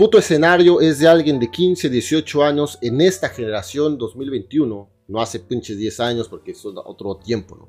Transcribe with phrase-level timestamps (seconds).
[0.00, 4.88] puto escenario es de alguien de 15, 18 años en esta generación 2021.
[5.08, 7.68] No hace pinches 10 años porque es otro tiempo, ¿no?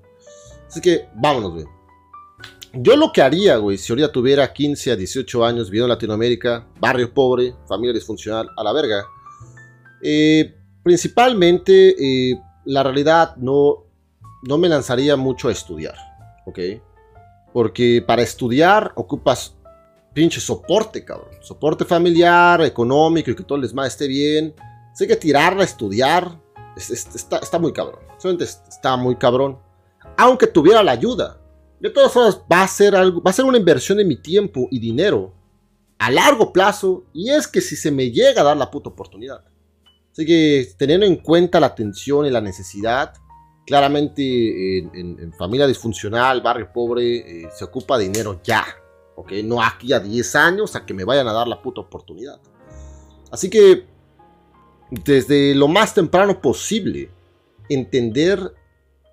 [0.66, 1.66] Así que vámonos, güey.
[2.72, 6.70] Yo lo que haría, güey, si ahorita tuviera 15 a 18 años viviendo en Latinoamérica,
[6.80, 9.04] barrio pobre, familia disfuncional, a la verga.
[10.02, 13.88] Eh, principalmente, eh, la realidad no,
[14.44, 15.96] no me lanzaría mucho a estudiar,
[16.46, 16.60] ¿ok?
[17.52, 19.58] Porque para estudiar ocupas
[20.14, 21.30] pinche soporte, cabrón.
[21.42, 24.54] Soporte familiar, económico y que todo el desmadre esté bien.
[24.92, 26.40] Así que tirarla estudiar
[26.76, 28.02] está, está muy cabrón.
[28.18, 29.58] Solamente está muy cabrón.
[30.18, 31.38] Aunque tuviera la ayuda.
[31.80, 34.68] De todas formas, va a ser algo, va a ser una inversión de mi tiempo
[34.70, 35.34] y dinero
[35.98, 37.06] a largo plazo.
[37.14, 39.44] Y es que si se me llega a dar la puta oportunidad.
[40.12, 43.14] Así que teniendo en cuenta la atención y la necesidad,
[43.66, 48.66] claramente en, familia disfuncional, barrio pobre, eh, se ocupa dinero ya.
[49.22, 49.34] ¿Ok?
[49.44, 52.42] No aquí a 10 años a que me vayan a dar la puta oportunidad.
[53.30, 53.86] Así que
[54.90, 57.12] desde lo más temprano posible,
[57.70, 58.56] entender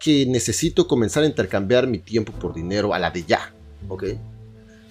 [0.00, 3.54] que necesito comenzar a intercambiar mi tiempo por dinero a la de ya.
[3.86, 4.04] ¿Ok?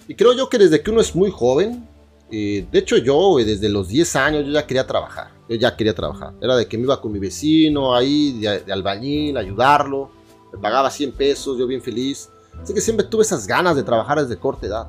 [0.07, 1.87] Y creo yo que desde que uno es muy joven,
[2.29, 5.31] eh, de hecho yo desde los 10 años yo ya quería trabajar.
[5.49, 6.35] Yo ya quería trabajar.
[6.39, 10.11] Era de que me iba con mi vecino ahí, de, albañil, ayudarlo.
[10.53, 12.29] Me pagaba 100 pesos, yo bien feliz.
[12.61, 14.87] Así que siempre tuve esas ganas de trabajar desde corta edad.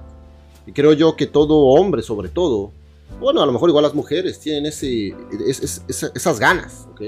[0.68, 2.72] Y creo yo que todo hombre, sobre todo,
[3.18, 5.14] bueno, a lo mejor igual las mujeres tienen ese,
[5.48, 7.00] esas ganas, ¿ok?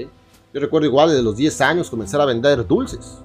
[0.51, 3.19] Yo recuerdo igual desde los 10 años comenzar a vender dulces.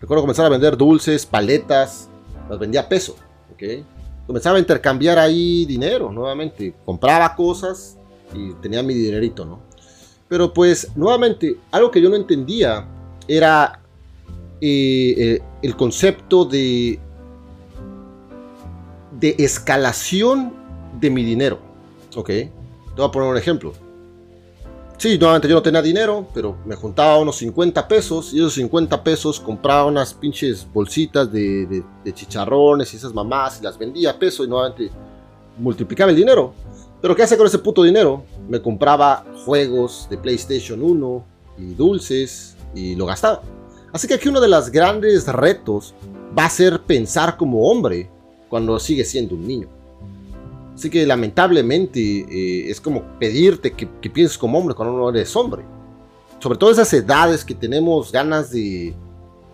[0.00, 2.08] Recuerdo comenzar a vender dulces, paletas,
[2.48, 3.16] las vendía a peso,
[3.52, 3.84] ¿ok?
[4.28, 6.72] Comenzaba a intercambiar ahí dinero nuevamente.
[6.84, 7.98] Compraba cosas
[8.32, 9.58] y tenía mi dinerito, ¿no?
[10.28, 12.86] Pero pues, nuevamente, algo que yo no entendía
[13.26, 13.80] era
[14.60, 17.00] eh, eh, el concepto de,
[19.18, 20.52] de escalación
[21.00, 21.58] de mi dinero,
[22.14, 22.26] ¿ok?
[22.26, 22.50] Te
[22.96, 23.72] voy a poner un ejemplo.
[24.96, 29.04] Sí, nuevamente yo no tenía dinero, pero me juntaba unos 50 pesos y esos 50
[29.04, 34.42] pesos compraba unas pinches bolsitas de, chicharrones y esas mamás y las vendía a peso
[34.42, 34.90] y nuevamente
[35.56, 36.52] multiplicaba el dinero.
[37.00, 38.24] Pero ¿qué hace con ese puto dinero?
[38.48, 41.24] Me compraba juegos de PlayStation 1
[41.58, 43.42] y dulces y lo gastaba.
[43.92, 45.94] Así que aquí uno de los grandes retos
[46.36, 48.10] va a ser pensar como hombre
[48.48, 49.68] cuando sigue siendo un niño.
[50.74, 55.64] Así que lamentablemente eh, es como pedirte que, pienses como hombre cuando no eres hombre.
[56.38, 58.94] Sobre todo esas edades que tenemos ganas de,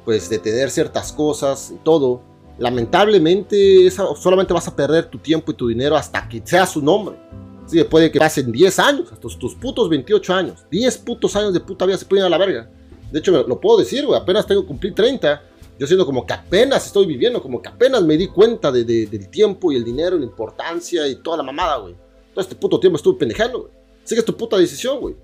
[0.05, 2.21] pues, de tener ciertas cosas y todo.
[2.59, 7.17] Lamentablemente solamente vas a perder tu tiempo y tu dinero hasta que seas un hombre.
[7.65, 10.67] Así que puede que pasen 10 años, hasta tus, putos 28 años.
[10.71, 12.71] 10 putos años de puta vida se pueden ir a la verga.
[13.11, 14.21] De hecho, lo puedo decir, güey.
[14.21, 15.43] Apenas tengo que cumplir 30
[15.79, 19.29] yo siento como que apenas estoy viviendo, como que apenas me di cuenta de, del
[19.29, 21.95] tiempo y el dinero, la importancia y toda la mamada, güey.
[22.33, 23.73] Todo este puto tiempo estuve pendejando, güey.
[24.09, 25.17] Es tu puta decisión, güey.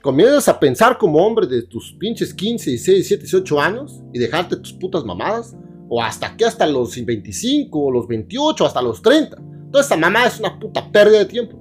[0.00, 4.56] Comienzas a pensar como hombre de tus pinches 15, 16, 17, 18 años y dejarte
[4.56, 5.56] tus putas mamadas.
[5.90, 9.36] O hasta que hasta los 25, o los 28, hasta los 30.
[9.70, 11.58] Toda esta mamada es una puta pérdida de tiempo.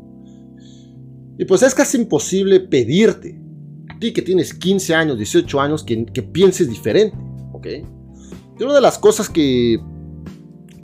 [1.38, 3.40] Y pues es casi imposible pedirte,
[3.90, 7.18] a ti que tienes 15 años, 18 años, que, que pienses diferente,
[7.54, 7.68] ¿ok?
[8.60, 9.80] Y una de las cosas que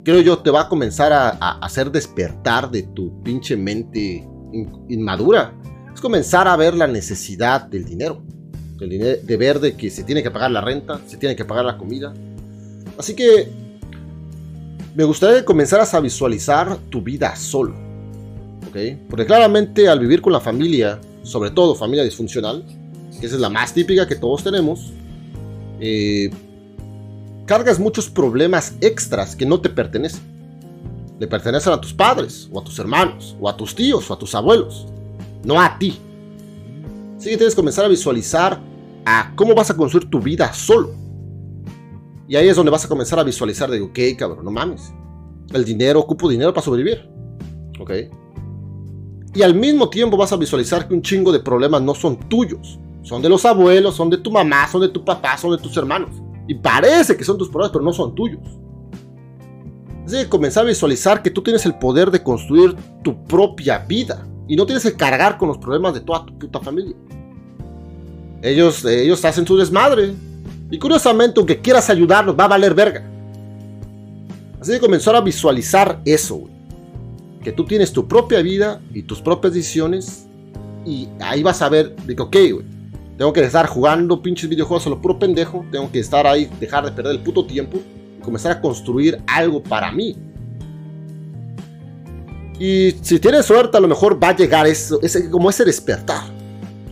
[0.04, 4.26] creo yo te va a comenzar a, hacer despertar de tu pinche mente
[4.88, 5.54] inmadura
[5.92, 8.22] es comenzar a ver la necesidad del dinero.
[8.78, 11.78] de ver de que se tiene que pagar la renta, se tiene que pagar la
[11.78, 12.12] comida.
[12.98, 13.48] Así que
[14.94, 17.74] me gustaría que comenzaras a visualizar tu vida solo.
[19.08, 22.64] Porque claramente al vivir con la familia, sobre todo familia disfuncional,
[23.20, 24.92] que esa es la más típica que todos tenemos,
[25.80, 26.30] eh,
[27.46, 30.22] cargas muchos problemas extras que no te pertenecen.
[31.18, 34.18] Le pertenecen a tus padres, o a tus hermanos, o a tus tíos, o a
[34.18, 34.86] tus abuelos,
[35.44, 35.98] no a ti.
[37.16, 38.60] Así que tienes que comenzar a visualizar
[39.06, 40.94] a cómo vas a construir tu vida solo.
[42.26, 44.92] Y ahí es donde vas a comenzar a visualizar de, ok, cabrón, no mames.
[45.52, 47.08] El dinero, ocupo dinero para sobrevivir.
[47.78, 47.92] Ok.
[49.34, 52.78] Y al mismo tiempo vas a visualizar que un chingo de problemas no son tuyos.
[53.02, 55.76] Son de los abuelos, son de tu mamá, son de tu papá, son de tus
[55.76, 56.23] hermanos.
[56.46, 58.40] Y parece que son tus problemas, pero no son tuyos.
[60.04, 64.26] Así que comenzar a visualizar que tú tienes el poder de construir tu propia vida.
[64.46, 66.94] Y no tienes que cargar con los problemas de toda tu puta familia.
[68.42, 70.12] Ellos, ellos hacen su desmadre.
[70.70, 73.02] Y curiosamente, aunque quieras ayudarlos, va a valer verga.
[74.60, 76.42] Así que comenzar a visualizar eso,
[77.42, 80.26] Que tú tienes tu propia vida y tus propias decisiones.
[80.84, 82.74] Y ahí vas a ver, que, ok, güey
[83.16, 85.64] tengo que estar jugando pinches videojuegos a lo puro pendejo.
[85.70, 87.78] Tengo que estar ahí, dejar de perder el puto tiempo
[88.18, 90.16] y comenzar a construir algo para mí.
[92.58, 96.22] Y si tienes suerte, a lo mejor va a llegar eso, ese, como ese despertar.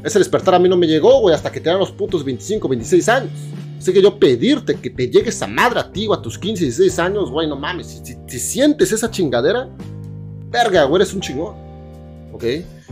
[0.02, 2.68] Ese despertar a mí no me llegó, güey, hasta que te dan los putos 25,
[2.68, 3.30] 26 años.
[3.78, 6.64] Así que yo pedirte que te llegue esa madre a ti o a tus 15,
[6.64, 8.02] 16 años, güey, no mames.
[8.28, 9.68] Si, sientes esa chingadera,
[10.50, 11.54] verga, güey, eres un chingón.
[12.32, 12.44] ¿Ok?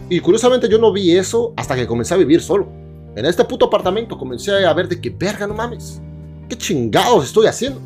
[0.09, 2.80] Y curiosamente yo no vi eso hasta que comencé a vivir solo.
[3.17, 6.01] En este puto apartamento comencé a ver de que, verga, no mames.
[6.49, 7.81] ¿Qué chingados estoy haciendo?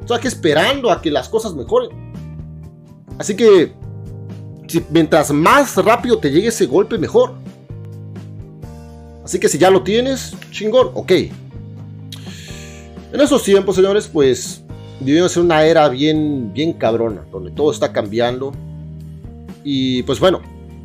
[0.00, 1.90] Estoy aquí esperando a que las cosas mejoren.
[3.18, 3.72] Así que,
[4.90, 7.34] mientras más rápido te llegue ese golpe, mejor.
[9.24, 11.12] Así que si ya lo tienes, chingón, ok.
[13.12, 14.64] En esos tiempos, señores, pues
[15.00, 18.52] vivimos en una era bien, bien cabrona, donde todo está cambiando.
[19.62, 20.40] Y pues bueno,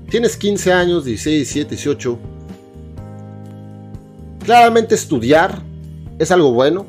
[0.09, 2.19] tienes 15 años, 16, 17, 18.
[4.47, 5.61] Claramente estudiar
[6.19, 6.85] es algo bueno,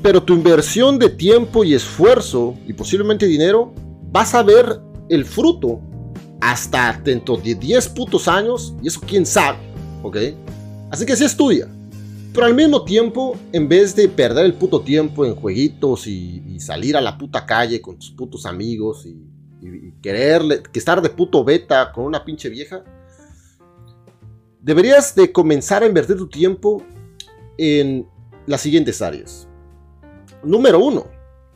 [0.00, 3.74] pero tu inversión de tiempo y esfuerzo y posiblemente dinero,
[4.12, 4.78] vas a ver
[5.08, 5.80] el fruto
[6.40, 9.58] hasta dentro de 10 putos años y eso quién sabe,
[10.04, 10.16] ¿ok?
[10.92, 11.66] Así que sí estudia.
[12.32, 16.96] Pero al mismo tiempo, en vez de perder el puto tiempo en jueguitos y, salir
[16.96, 19.20] a la puta calle con tus putos amigos y,
[20.00, 22.84] querer que estar de puto beta con una pinche vieja,
[24.62, 26.82] deberías de comenzar a invertir tu tiempo
[27.58, 28.08] en
[28.46, 29.48] las siguientes áreas.
[30.42, 31.06] Número uno,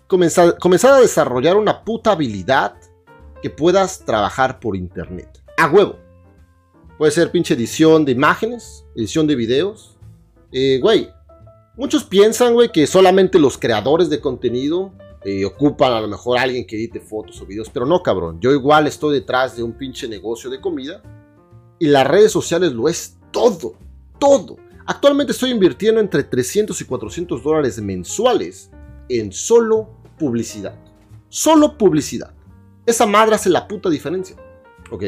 [0.06, 0.56] comenzar,
[0.92, 2.76] a desarrollar una puta habilidad
[3.40, 5.42] que puedas trabajar por internet.
[5.56, 5.96] A huevo.
[6.98, 9.98] Puede ser pinche edición de imágenes, edición de videos.
[10.50, 11.10] Eh, güey,
[11.76, 14.92] muchos piensan, güey, que solamente los creadores de contenido
[15.24, 18.40] eh, ocupan a lo mejor a alguien que edite fotos o videos, pero no, cabrón.
[18.40, 21.02] Yo igual estoy detrás de un pinche negocio de comida
[21.78, 23.74] y las redes sociales lo es todo,
[24.18, 24.56] todo.
[24.86, 28.70] Actualmente estoy invirtiendo entre 300 y 400 dólares mensuales
[29.08, 30.74] en solo publicidad.
[31.28, 32.32] Solo publicidad.
[32.86, 34.36] Esa madre hace la puta diferencia.
[34.90, 35.04] ¿Ok?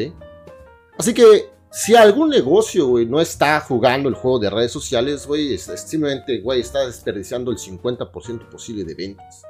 [0.98, 5.56] Así que si algún negocio, güey, no está jugando el juego de redes sociales, güey,
[5.58, 9.42] simplemente, güey, está desperdiciando el 50% posible de ventas.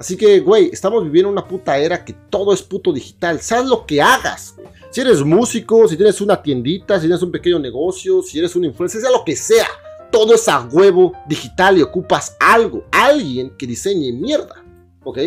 [0.00, 3.38] Así que, güey, estamos viviendo una puta era que todo es puto digital.
[3.42, 4.54] Sabes lo que hagas.
[4.90, 8.64] Si eres músico, si tienes una tiendita, si tienes un pequeño negocio, si eres un
[8.64, 9.66] influencer, sea lo que sea.
[10.10, 14.64] Todo es a huevo digital y ocupas algo, alguien que diseñe mierda.
[15.04, 15.18] ¿Ok?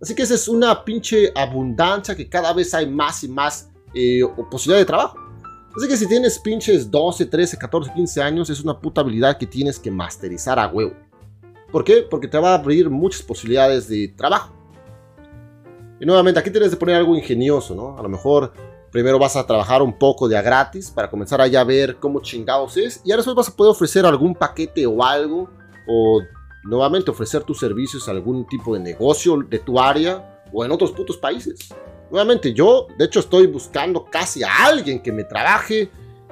[0.00, 4.20] Así que esa es una pinche abundancia que cada vez hay más y más eh,
[4.48, 5.18] posibilidad de trabajo.
[5.76, 9.46] Así que si tienes pinches 12, 13, 14, 15 años, es una puta habilidad que
[9.48, 10.94] tienes que masterizar a huevo.
[11.74, 12.06] ¿Por qué?
[12.08, 14.54] Porque te va a abrir muchas posibilidades de trabajo.
[15.98, 17.98] Y nuevamente, aquí tienes que poner algo ingenioso, ¿no?
[17.98, 18.52] A lo mejor
[18.92, 22.20] primero vas a trabajar un poco de a gratis para comenzar a ya ver cómo
[22.20, 23.00] chingados es.
[23.04, 25.50] Y ahora después vas a poder ofrecer algún paquete o algo.
[25.88, 26.22] O
[26.62, 30.92] nuevamente ofrecer tus servicios a algún tipo de negocio de tu área o en otros
[30.92, 31.74] putos países.
[32.08, 35.90] Nuevamente, yo de hecho estoy buscando casi a alguien que me trabaje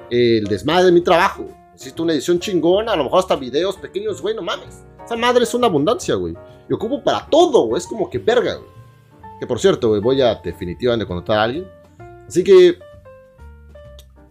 [0.09, 1.49] el desmadre de mi trabajo.
[1.83, 4.85] Necesito una edición chingona, a lo mejor hasta videos pequeños, güey, no mames.
[5.03, 6.33] Esa madre es una abundancia, güey.
[6.69, 7.77] Y ocupo para todo, güey.
[7.77, 8.69] Es como que verga, güey.
[9.37, 11.67] Que por cierto, güey, voy a definitivamente contratar a alguien.
[12.25, 12.79] Así que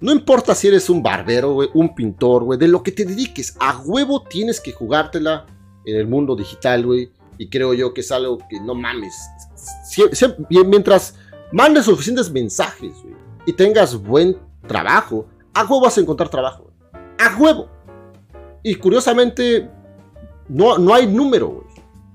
[0.01, 3.55] no importa si eres un barbero, güey, un pintor, güey, de lo que te dediques,
[3.61, 5.45] a huevo tienes que jugártela
[5.85, 7.13] en el mundo digital, güey.
[7.37, 9.15] Y creo yo que es algo que no mames.
[10.49, 11.17] mientras
[11.53, 13.15] mandes suficientes mensajes güey,
[13.45, 16.72] y tengas buen trabajo, a huevo vas a encontrar trabajo.
[17.23, 17.69] A huevo.
[18.63, 19.71] Y curiosamente,
[20.49, 21.67] no, no hay número, güey.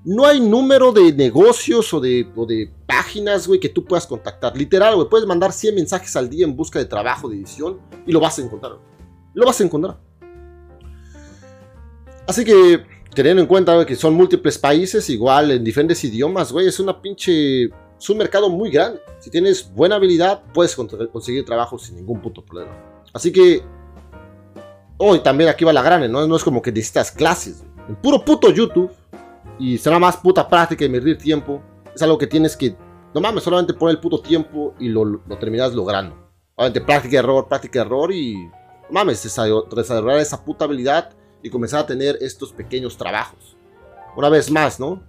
[0.03, 4.55] No hay número de negocios o de, páginas, güey, que tú puedas contactar.
[4.55, 8.11] Literal, güey, puedes mandar 100 mensajes al día en busca de trabajo, de edición, y
[8.11, 8.77] lo vas a encontrar.
[9.33, 9.99] Lo vas a encontrar.
[12.25, 16.79] Así que teniendo en cuenta que son múltiples países, igual en diferentes idiomas, güey, es
[16.79, 17.65] una pinche.
[17.65, 19.01] Es un mercado muy grande.
[19.19, 22.71] Si tienes buena habilidad, puedes conseguir trabajo sin ningún puto problema.
[23.13, 23.61] Así que.
[24.99, 26.25] Hoy también aquí va la grande, ¿no?
[26.25, 27.63] No es como que necesitas clases.
[27.87, 28.91] En puro puto YouTube.
[29.59, 31.61] Y será más puta práctica y medir tiempo.
[31.93, 32.75] Es algo que tienes que.
[33.13, 36.15] No mames, solamente poner el puto tiempo y lo, lo terminas logrando.
[36.55, 38.35] Obviamente, práctica, error, práctica, error y.
[38.35, 41.11] No mames, desarrollar esa puta habilidad
[41.43, 43.55] y comenzar a tener estos pequeños trabajos.
[44.15, 45.03] Una vez más, ¿no?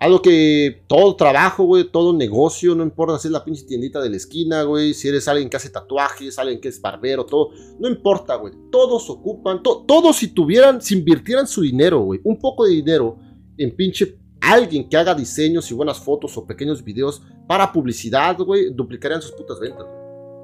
[0.00, 4.08] Algo que todo trabajo, güey, todo negocio, no importa si es la pinche tiendita de
[4.10, 7.50] la esquina, güey, si eres alguien que hace tatuajes, alguien que es barbero, todo,
[7.80, 12.64] no importa, güey, todos ocupan, todos si tuvieran, si invirtieran su dinero, güey, un poco
[12.64, 13.18] de dinero
[13.56, 18.72] en pinche alguien que haga diseños y buenas fotos o pequeños videos para publicidad, güey,
[18.72, 19.98] duplicarían sus putas ventas, güey.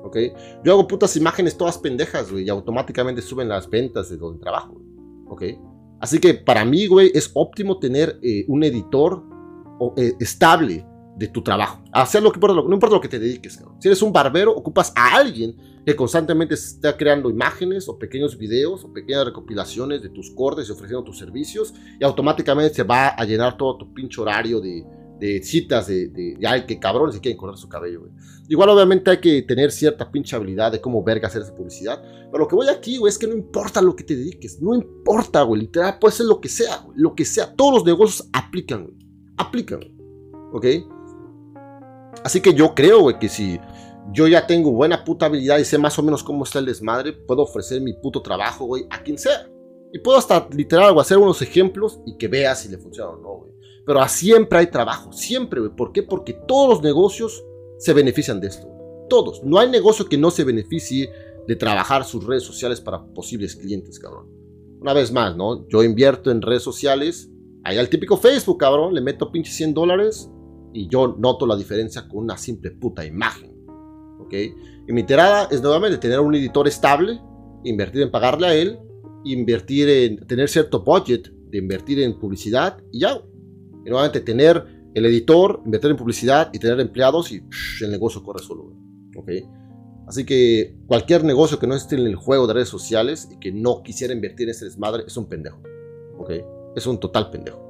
[0.05, 0.19] ¿Ok?
[0.65, 4.83] Yo hago putas imágenes todas pendejas, güey, y automáticamente suben las ventas de donde trabajo,
[5.29, 5.43] ¿ok?
[6.01, 9.23] Así que para mí, güey, es óptimo tener eh, un editor
[10.21, 11.83] estable de tu trabajo.
[11.93, 13.57] Hacer lo que no importa lo que te dediques.
[13.57, 13.77] Cabrón.
[13.81, 18.85] Si eres un barbero, ocupas a alguien que constantemente está creando imágenes o pequeños videos
[18.85, 23.25] o pequeñas recopilaciones de tus cortes y ofreciendo tus servicios y automáticamente se va a
[23.25, 24.85] llenar todo tu pinche horario de,
[25.21, 28.13] de citas de, de, de ay, que cabrones se quieren cortar su cabello, güey.
[28.49, 32.45] Igual obviamente hay que tener cierta pinche habilidad de cómo verga hacer esa publicidad, pero
[32.45, 35.63] lo que voy aquí, es que no importa lo que te dediques, no importa, güey,
[35.63, 38.91] literal, puede ser lo que sea, güey, lo que sea, todos los negocios aplican,
[39.37, 39.81] aplican,
[40.53, 40.67] ¿ok?
[42.25, 43.59] Así que yo creo, que si
[44.13, 47.13] yo ya tengo buena puta habilidad y sé más o menos cómo está el desmadre,
[47.13, 49.49] puedo ofrecer mi puto trabajo, güey, a quien sea.
[49.93, 53.39] Y puedo hasta literal, hacer unos ejemplos y que veas si le funciona o no,
[53.39, 53.53] güey.
[53.87, 55.75] Pero siempre hay trabajo, siempre, güey.
[55.75, 56.03] ¿Por qué?
[56.03, 57.45] Porque todos los negocios
[57.79, 58.69] se benefician de esto.
[59.09, 59.43] Todos.
[59.45, 61.11] No hay negocio que no se beneficie
[61.47, 64.31] de trabajar sus redes sociales para posibles clientes, cabrón.
[64.81, 65.69] Una vez más, ¿no?
[65.69, 67.31] Yo invierto en redes sociales.
[67.65, 68.95] Ahí al típico Facebook, cabrón.
[68.95, 70.31] Le meto pinche 100 dólares
[70.73, 73.53] y yo noto la diferencia con una simple puta imagen.
[74.21, 74.35] ¿Ok?
[74.87, 77.21] Y mi tirada es nuevamente tener un editor estable,
[77.65, 78.79] invertir en pagarle a él,
[79.25, 83.21] invertir en tener cierto budget de invertir en publicidad y ya.
[83.85, 88.23] Y nuevamente tener el editor, invertir en publicidad y tener empleados y psh, el negocio
[88.23, 88.77] corre solo.
[89.17, 89.31] ¿Ok?
[90.07, 93.53] Así que cualquier negocio que no esté en el juego de redes sociales y que
[93.53, 95.63] no quisiera invertir en ese desmadre es un pendejo.
[96.19, 96.31] ¿Ok?
[96.75, 97.65] Es un total pendejo.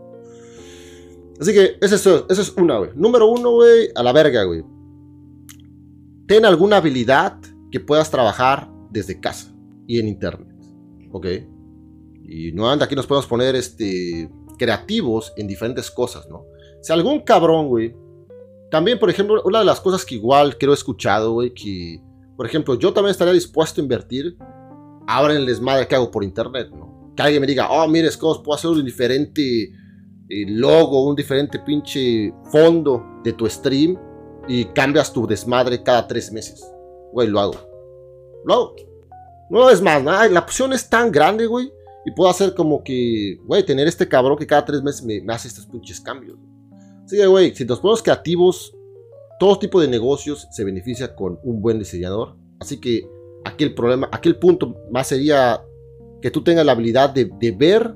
[1.40, 2.90] Así que eso es, eso es una, güey.
[2.94, 4.64] Número uno, güey, a la verga, güey.
[6.26, 7.38] Ten alguna habilidad
[7.70, 9.52] que puedas trabajar desde casa
[9.86, 10.56] y en internet.
[11.10, 11.26] ¿Ok?
[12.22, 16.46] Y nuevamente aquí nos podemos poner este, creativos en diferentes cosas, ¿no?
[16.80, 17.94] Si algún cabrón, güey.
[18.70, 22.00] También, por ejemplo, una de las cosas que igual creo he escuchado, güey, que,
[22.36, 24.36] por ejemplo, yo también estaría dispuesto a invertir
[25.06, 26.93] ahora en el que hago por internet, ¿no?
[27.16, 29.64] Que alguien me diga, oh, mire, Scott, puedo hacer un diferente
[30.28, 33.96] eh, logo, un diferente pinche fondo de tu stream
[34.48, 36.64] y cambias tu desmadre cada tres meses.
[37.12, 37.54] Güey, lo hago.
[38.44, 38.76] Lo hago.
[39.50, 40.28] No es más, nada.
[40.28, 41.72] La opción es tan grande, güey.
[42.04, 45.48] Y puedo hacer como que, güey, tener este cabrón que cada tres meses me, hace
[45.48, 46.38] estos pinches cambios.
[47.04, 48.74] Así que, güey, si nos ponemos creativos,
[49.38, 52.36] todo tipo de negocios se beneficia con un buen diseñador.
[52.60, 53.08] Así que
[53.44, 55.62] aquí el problema, aquí el punto más sería
[56.24, 57.94] que tú tengas la habilidad de, de ver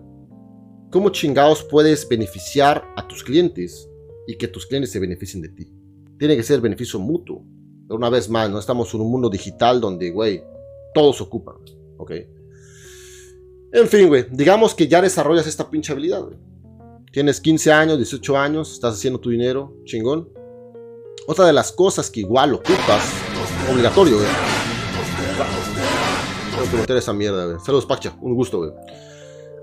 [0.90, 3.88] cómo chingados puedes beneficiar a tus clientes
[4.26, 5.72] y que tus clientes se beneficien de ti.
[6.18, 7.42] Tiene que ser beneficio mutuo.
[7.86, 10.42] Pero una vez más, no estamos en un mundo digital donde, güey,
[10.92, 11.54] todos ocupan,
[11.96, 12.12] ¿ok?
[13.72, 16.26] En fin, güey, digamos que ya desarrollas esta pinche habilidad.
[17.10, 20.28] Tienes 15 años, 18 años, estás haciendo tu dinero, chingón.
[21.26, 23.10] Otra de las cosas que igual ocupas,
[23.72, 24.57] obligatorio, güey.
[26.88, 27.58] Esa mierda, güey.
[27.64, 28.72] Saludos, Pacha, un gusto, güey.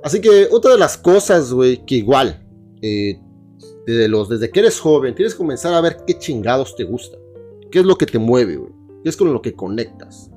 [0.04, 2.46] Así que otra de las cosas, güey, que igual,
[2.82, 3.20] eh,
[3.86, 7.18] desde, los, desde que eres joven, tienes que comenzar a ver qué chingados te gusta.
[7.72, 8.72] ¿Qué es lo que te mueve, güey?
[9.04, 10.30] ¿Qué es con lo que conectas?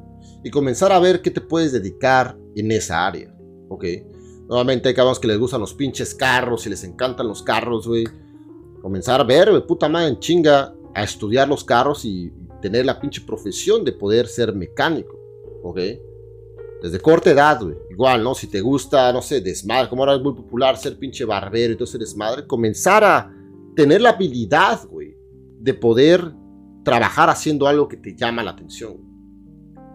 [0.42, 3.34] Y comenzar a ver qué te puedes dedicar en esa área.
[3.68, 3.84] ¿ok?
[4.48, 8.04] Nuevamente hay cabrones que les gustan los pinches carros y les encantan los carros, güey.
[8.80, 13.20] Comenzar a ver, güey, puta madre, chinga, a estudiar los carros y tener la pinche
[13.20, 15.18] profesión de poder ser mecánico,
[15.62, 15.78] ¿ok?
[16.82, 17.76] Desde corta edad, güey.
[17.90, 18.34] Igual, ¿no?
[18.34, 21.76] Si te gusta, no sé, desmadre, como ahora es muy popular ser pinche barbero y
[21.76, 23.32] todo ese desmadre, comenzar a
[23.74, 25.16] tener la habilidad, güey,
[25.60, 26.32] de poder
[26.84, 28.96] trabajar haciendo algo que te llama la atención.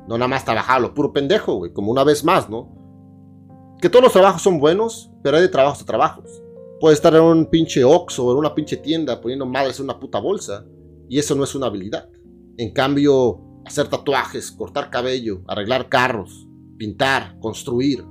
[0.07, 2.75] No nada más trabajar lo puro pendejo, güey, como una vez más, ¿no?
[3.81, 6.43] Que todos los trabajos son buenos, pero hay de trabajos a trabajos.
[6.79, 9.99] Puedes estar en un pinche Oxxo o en una pinche tienda poniendo madres en una
[9.99, 10.65] puta bolsa
[11.07, 12.09] y eso no es una habilidad.
[12.57, 16.47] En cambio, hacer tatuajes, cortar cabello, arreglar carros,
[16.77, 18.03] pintar, construir.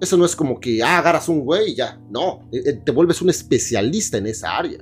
[0.00, 2.00] Eso no es como que ah, agarras un güey y ya.
[2.10, 4.78] No, eh, te vuelves un especialista en esa área.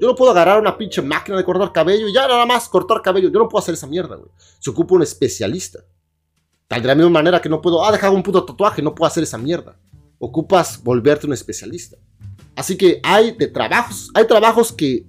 [0.00, 3.00] Yo no puedo agarrar una pinche máquina de cortar cabello y ya nada más cortar
[3.00, 3.30] cabello.
[3.30, 4.30] Yo no puedo hacer esa mierda, güey.
[4.58, 5.80] Se ocupa un especialista.
[6.68, 9.06] Tal de la misma manera que no puedo, ah, dejar un puto tatuaje, no puedo
[9.06, 9.78] hacer esa mierda.
[10.18, 11.96] Ocupas volverte un especialista.
[12.56, 15.06] Así que hay de trabajos, hay trabajos que,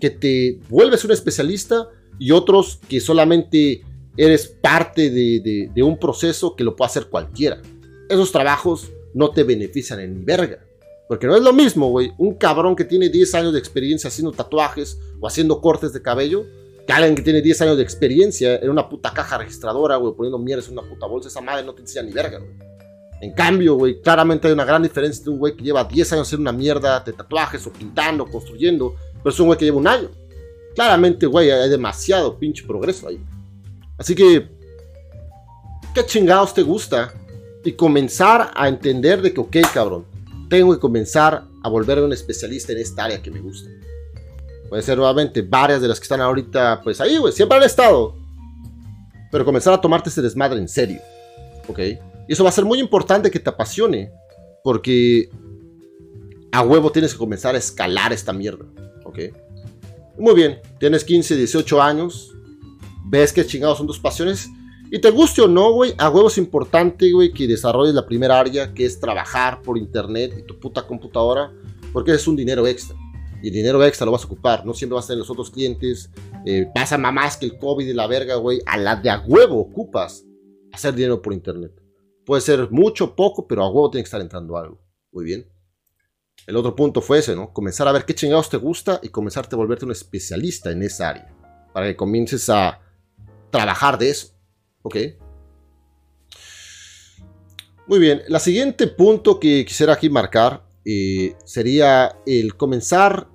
[0.00, 3.82] que te vuelves un especialista y otros que solamente
[4.24, 7.60] eres parte de, de, de un proceso que lo puede hacer cualquiera.
[8.08, 10.64] Esos trabajos no te benefician en ni verga.
[11.08, 14.30] Porque no es lo mismo, güey, un cabrón que tiene 10 años de experiencia haciendo
[14.30, 16.44] tatuajes o haciendo cortes de cabello
[16.86, 20.38] que alguien que tiene 10 años de experiencia en una puta caja registradora, güey, poniendo
[20.38, 22.52] mierda en una puta bolsa, esa madre no te enseña ni verga, güey.
[23.20, 26.28] En cambio, güey, claramente hay una gran diferencia de un güey que lleva 10 años
[26.28, 29.88] haciendo una mierda de tatuajes o pintando, construyendo, pero es un güey que lleva un
[29.88, 30.10] año.
[30.74, 33.20] Claramente, güey, hay demasiado pinche progreso ahí.
[34.00, 34.48] Así que,
[35.94, 37.12] ¿qué chingados te gusta?
[37.62, 40.06] Y comenzar a entender de que, ok, cabrón,
[40.48, 43.68] tengo que comenzar a volverme un especialista en esta área que me gusta.
[44.70, 48.16] Puede ser nuevamente varias de las que están ahorita, pues ahí, güey, siempre han estado.
[49.30, 51.02] Pero comenzar a tomarte ese desmadre en serio.
[51.68, 51.80] ¿Ok?
[52.26, 54.10] Y eso va a ser muy importante que te apasione.
[54.64, 55.28] Porque
[56.52, 58.64] a huevo tienes que comenzar a escalar esta mierda.
[59.04, 59.18] ¿Ok?
[60.18, 62.34] Muy bien, tienes 15, 18 años.
[63.10, 64.48] Ves que chingados son tus pasiones.
[64.92, 68.38] Y te guste o no, güey, a huevo es importante, güey, que desarrolles la primera
[68.38, 71.52] área, que es trabajar por internet y tu puta computadora,
[71.92, 72.96] porque es un dinero extra.
[73.42, 75.50] Y el dinero extra lo vas a ocupar, no siempre vas a tener los otros
[75.50, 76.10] clientes.
[76.44, 78.60] Eh, pasa más que el COVID y la verga, güey.
[78.66, 80.24] A la de a huevo ocupas
[80.72, 81.72] hacer dinero por internet.
[82.24, 84.80] Puede ser mucho, poco, pero a huevo tiene que estar entrando algo.
[85.10, 85.50] Muy bien.
[86.46, 87.52] El otro punto fue ese, ¿no?
[87.52, 91.08] Comenzar a ver qué chingados te gusta y comenzarte a volverte un especialista en esa
[91.08, 91.34] área.
[91.72, 92.80] Para que comiences a
[93.50, 94.28] trabajar de eso.
[94.82, 94.96] ¿Ok?
[97.86, 98.22] Muy bien.
[98.28, 103.26] La siguiente punto que quisiera aquí marcar eh, sería el comenzar.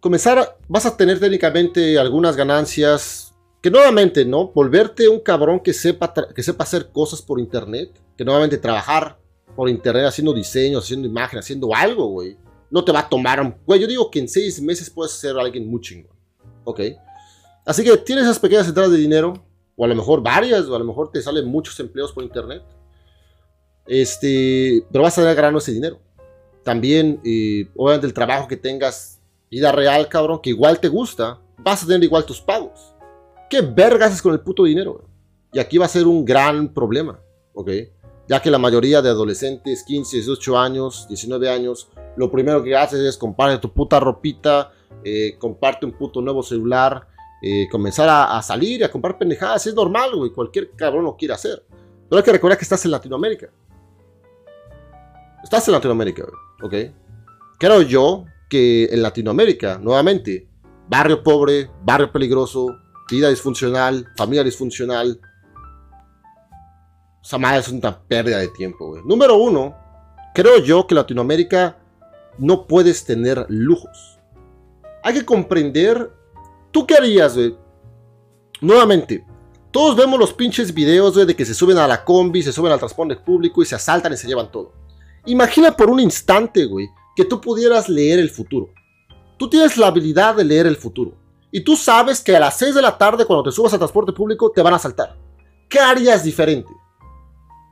[0.00, 4.48] Comenzar, vas a tener técnicamente algunas ganancias que nuevamente, ¿no?
[4.48, 9.18] Volverte un cabrón que sepa, que sepa hacer cosas por internet, que nuevamente trabajar
[9.56, 12.36] por internet haciendo diseños, haciendo imágenes, haciendo algo, güey.
[12.70, 13.54] No te va a tomar un...
[13.64, 16.16] Güey, yo digo que en seis meses puedes ser alguien muy chingón,
[16.64, 16.80] ¿ok?
[17.64, 19.44] Así que tienes esas pequeñas entradas de dinero,
[19.76, 22.62] o a lo mejor varias, o a lo mejor te salen muchos empleos por internet.
[23.86, 25.98] Este, pero vas a tener ganando ese dinero
[26.64, 31.84] también, eh, obviamente, el trabajo que tengas, vida real, cabrón, que igual te gusta, vas
[31.84, 32.94] a tener igual tus pagos.
[33.48, 35.04] ¿Qué vergas haces con el puto dinero?
[35.52, 37.20] Y aquí va a ser un gran problema,
[37.52, 37.70] ¿ok?
[38.26, 43.00] Ya que la mayoría de adolescentes, 15, 18 años, 19 años, lo primero que haces
[43.00, 44.72] es comprar tu puta ropita,
[45.04, 47.06] eh, comparte un puto nuevo celular,
[47.46, 49.66] eh, comenzar a, salir y a comprar pendejadas.
[49.66, 50.30] Es normal, güey.
[50.30, 51.62] Cualquier cabrón lo quiere hacer.
[52.08, 53.50] Pero hay que recordar que estás en Latinoamérica.
[55.42, 56.24] Estás en Latinoamérica,
[56.62, 56.88] güey.
[56.88, 56.94] ¿ok?
[57.58, 60.48] Creo yo que en Latinoamérica, nuevamente,
[60.88, 62.78] barrio pobre, barrio peligroso,
[63.10, 65.20] vida disfuncional, familia disfuncional.
[67.22, 69.02] Esa madre es una pérdida de tiempo, güey.
[69.04, 69.76] Número uno,
[70.34, 71.76] creo yo que en Latinoamérica
[72.38, 74.18] no puedes tener lujos.
[75.02, 76.23] Hay que comprender.
[76.74, 77.56] ¿Tú qué harías, güey?
[78.60, 79.24] Nuevamente,
[79.70, 82.72] todos vemos los pinches videos, güey, de que se suben a la combi, se suben
[82.72, 84.72] al transporte público y se asaltan y se llevan todo.
[85.26, 88.70] Imagina por un instante, güey, que tú pudieras leer el futuro.
[89.38, 91.12] Tú tienes la habilidad de leer el futuro.
[91.52, 94.12] Y tú sabes que a las 6 de la tarde, cuando te subas al transporte
[94.12, 95.16] público, te van a asaltar.
[95.68, 96.72] ¿Qué harías diferente?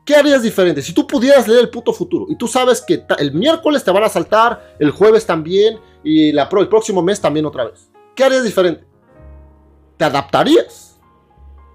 [0.06, 0.80] ¿Qué harías diferente?
[0.80, 4.04] Si tú pudieras leer el puto futuro y tú sabes que el miércoles te van
[4.04, 7.90] a asaltar, el jueves también y el próximo mes también otra vez.
[8.14, 8.91] ¿Qué harías diferente?
[10.02, 10.96] ¿Te adaptarías?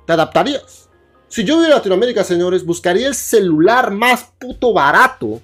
[0.05, 0.89] ¿Te adaptarías?
[1.29, 5.39] Si yo viviera en Latinoamérica, señores, buscaría el celular más puto barato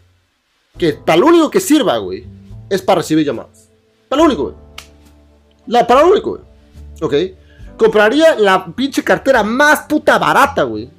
[0.77, 2.25] que para lo único que sirva, güey,
[2.69, 3.69] es para recibir llamadas.
[4.09, 4.55] Para lo único, güey.
[5.65, 6.41] La, para lo único, güey.
[7.01, 7.77] ¿Ok?
[7.77, 10.89] Compraría la pinche cartera más puta barata, güey.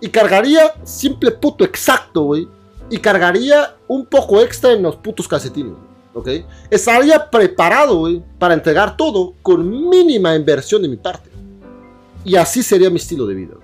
[0.00, 2.48] Y cargaría simple puto exacto, güey.
[2.88, 5.74] Y cargaría un poco extra en los putos calcetines,
[6.14, 6.28] ¿ok?
[6.70, 11.30] Estaría preparado, para entregar todo con mínima inversión de mi parte.
[12.24, 13.54] Y así sería mi estilo de vida.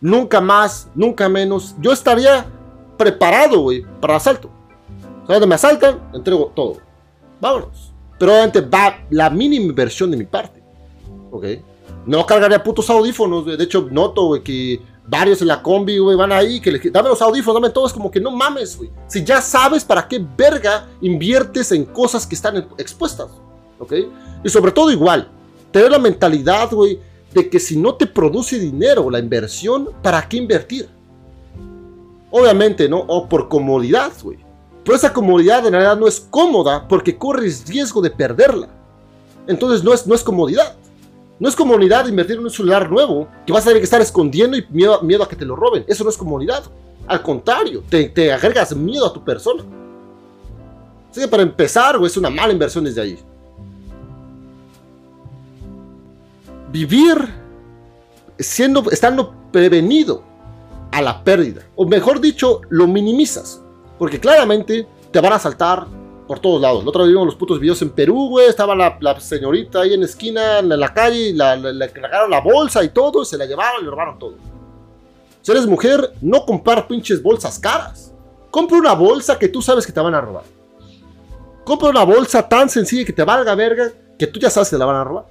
[0.00, 1.74] Nunca más, nunca menos.
[1.80, 2.46] Yo estaría
[2.96, 4.50] preparado, güey, para asalto.
[5.26, 6.78] Cuando me asaltan, entrego todo.
[7.40, 7.92] Vámonos.
[8.18, 10.62] Pero obviamente va la mínima inversión de mi parte.
[11.30, 11.44] ¿Ok?
[12.06, 16.60] No cargaría putos audífonos, De hecho, noto, que varios en la combi, güey, van ahí,
[16.60, 18.90] que dame los audífonos, dame todos, como que no mames, güey.
[19.06, 23.28] Si ya sabes para qué verga inviertes en cosas que están expuestas,
[23.78, 23.92] ¿ok?
[24.44, 25.28] Y sobre todo igual,
[25.70, 27.00] tener la mentalidad, güey,
[27.32, 30.88] de que si no te produce dinero la inversión, ¿para qué invertir?
[32.30, 32.98] Obviamente, ¿no?
[32.98, 34.38] O por comodidad, güey.
[34.84, 38.68] Pero esa comodidad en realidad no es cómoda porque corres riesgo de perderla.
[39.46, 40.76] Entonces no es, no es comodidad.
[41.40, 44.56] No es comodidad invertir en un celular nuevo que vas a tener que estar escondiendo
[44.56, 45.84] y miedo, miedo a que te lo roben.
[45.86, 46.64] Eso no es comodidad.
[47.06, 49.62] Al contrario, te, te agregas miedo a tu persona.
[51.10, 53.18] Así que para empezar, es una mala inversión desde ahí.
[56.70, 57.16] Vivir
[58.38, 60.22] siendo, estando prevenido
[60.90, 61.62] a la pérdida.
[61.76, 63.62] O mejor dicho, lo minimizas.
[63.98, 65.86] Porque claramente te van a saltar
[66.28, 66.84] por todos lados.
[66.84, 68.46] La otra vez vimos los putos videos en Perú, güey.
[68.46, 72.84] Estaba la, señorita ahí en la esquina, en la calle, y le cargaron la bolsa
[72.84, 74.34] y todo, se la llevaron y le robaron todo.
[75.40, 78.12] Si eres mujer, no comprar pinches bolsas caras.
[78.50, 80.44] Compra una bolsa que tú sabes que te van a robar.
[81.64, 84.78] Compra una bolsa tan sencilla que te valga verga que tú ya sabes que te
[84.78, 85.26] la van a robar.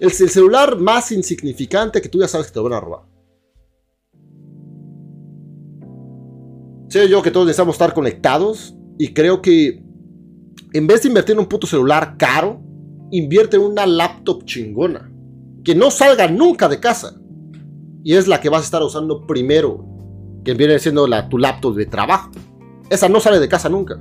[0.00, 3.00] El, el celular más insignificante que tú ya sabes que te van a robar.
[6.88, 9.82] Sé yo que todos necesitamos estar conectados y creo que
[10.72, 12.60] en vez de invertir en un puto celular caro,
[13.10, 15.10] invierte en una laptop chingona.
[15.62, 17.14] Que no salga nunca de casa.
[18.02, 19.86] Y es la que vas a estar usando primero.
[20.44, 22.32] Que viene siendo la, tu laptop de trabajo.
[22.90, 23.98] Esa no sale de casa nunca.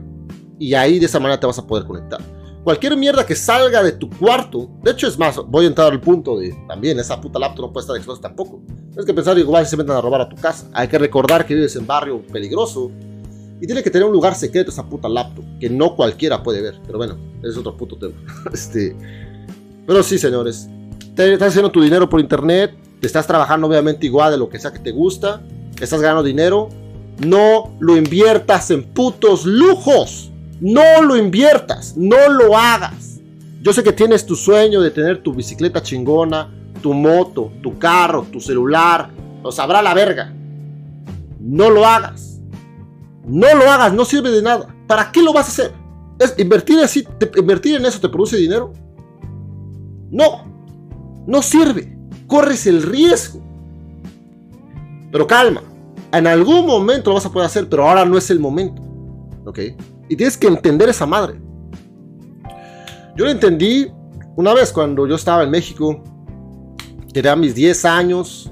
[0.59, 2.19] Y ahí de esa manera te vas a poder conectar.
[2.63, 5.99] Cualquier mierda que salga de tu cuarto, de hecho es más, voy a entrar al
[5.99, 8.61] punto de también esa puta laptop no puede estar expuesta tampoco.
[8.87, 10.69] Tienes que pensar igual se metan a robar a tu casa.
[10.73, 12.89] Hay que recordar que vives en barrio peligroso
[13.63, 16.75] y tiene que tener un lugar secreto esa puta laptop que no cualquiera puede ver.
[16.85, 18.13] Pero bueno, es otro puto tema.
[18.53, 18.93] este,
[19.87, 20.67] pero sí, señores,
[21.15, 24.73] estás haciendo tu dinero por internet, te estás trabajando obviamente igual de lo que sea
[24.73, 25.41] que te gusta,
[25.79, 26.67] estás ganando dinero,
[27.25, 30.29] no lo inviertas en putos lujos.
[30.59, 33.21] No lo inviertas, no lo hagas.
[33.61, 36.49] Yo sé que tienes tu sueño de tener tu bicicleta chingona,
[36.81, 39.09] tu moto, tu carro, tu celular,
[39.41, 40.33] lo sabrá la verga.
[41.39, 42.32] No lo hagas.
[43.25, 44.67] No lo hagas, no sirve de nada.
[44.87, 45.73] ¿Para qué lo vas a hacer?
[46.19, 47.05] ¿Es invertir, así,
[47.35, 48.73] ¿Invertir en eso te produce dinero?
[50.11, 50.43] No,
[51.25, 51.97] no sirve.
[52.27, 53.41] Corres el riesgo.
[55.11, 55.61] Pero calma,
[56.11, 58.81] en algún momento lo vas a poder hacer, pero ahora no es el momento.
[59.45, 59.59] ¿Ok?
[60.09, 61.39] Y tienes que entender esa madre.
[63.15, 63.91] Yo lo entendí
[64.35, 66.01] una vez cuando yo estaba en México,
[67.13, 68.51] tenía mis 10 años,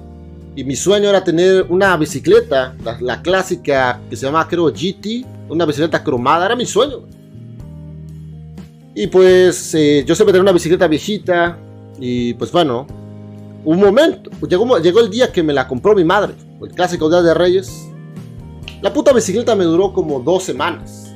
[0.55, 5.65] y mi sueño era tener una bicicleta, la, clásica que se llama creo GT, una
[5.65, 7.01] bicicleta cromada, era mi sueño.
[8.93, 11.57] Y pues eh, yo siempre tenía una bicicleta viejita,
[11.99, 12.85] y pues bueno,
[13.63, 17.21] un momento, llegó, llegó el día que me la compró mi madre, el clásico Día
[17.21, 17.87] de Reyes.
[18.81, 21.11] La puta bicicleta me duró como dos semanas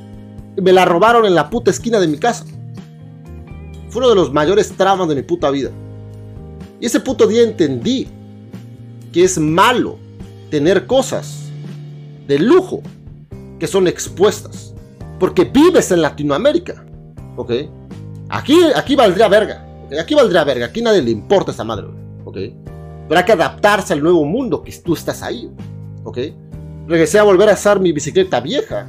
[0.60, 2.44] me la robaron en la puta esquina de mi casa.
[3.90, 5.70] Fue uno de los mayores traumas de mi puta vida.
[6.80, 8.08] Y ese puto día entendí
[9.16, 9.96] que es malo
[10.50, 11.48] tener cosas
[12.28, 12.82] de lujo
[13.58, 14.74] que son expuestas.
[15.18, 16.84] Porque vives en Latinoamérica.
[17.36, 17.50] ¿Ok?
[18.28, 19.66] Aquí, aquí valdría verga.
[19.98, 20.66] Aquí valdría verga.
[20.66, 21.86] Aquí nadie le importa esa madre.
[22.26, 22.36] ¿Ok?
[23.08, 25.50] Pero hay que adaptarse al nuevo mundo que tú estás ahí.
[26.04, 26.18] ¿Ok?
[26.86, 28.86] Regresé a volver a usar mi bicicleta vieja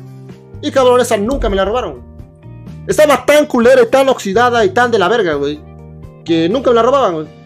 [0.62, 2.02] y cabrón, esa nunca me la robaron.
[2.86, 5.58] Estaba tan culera y tan oxidada y tan de la verga, güey.
[6.26, 7.37] Que nunca me la robaban, güey.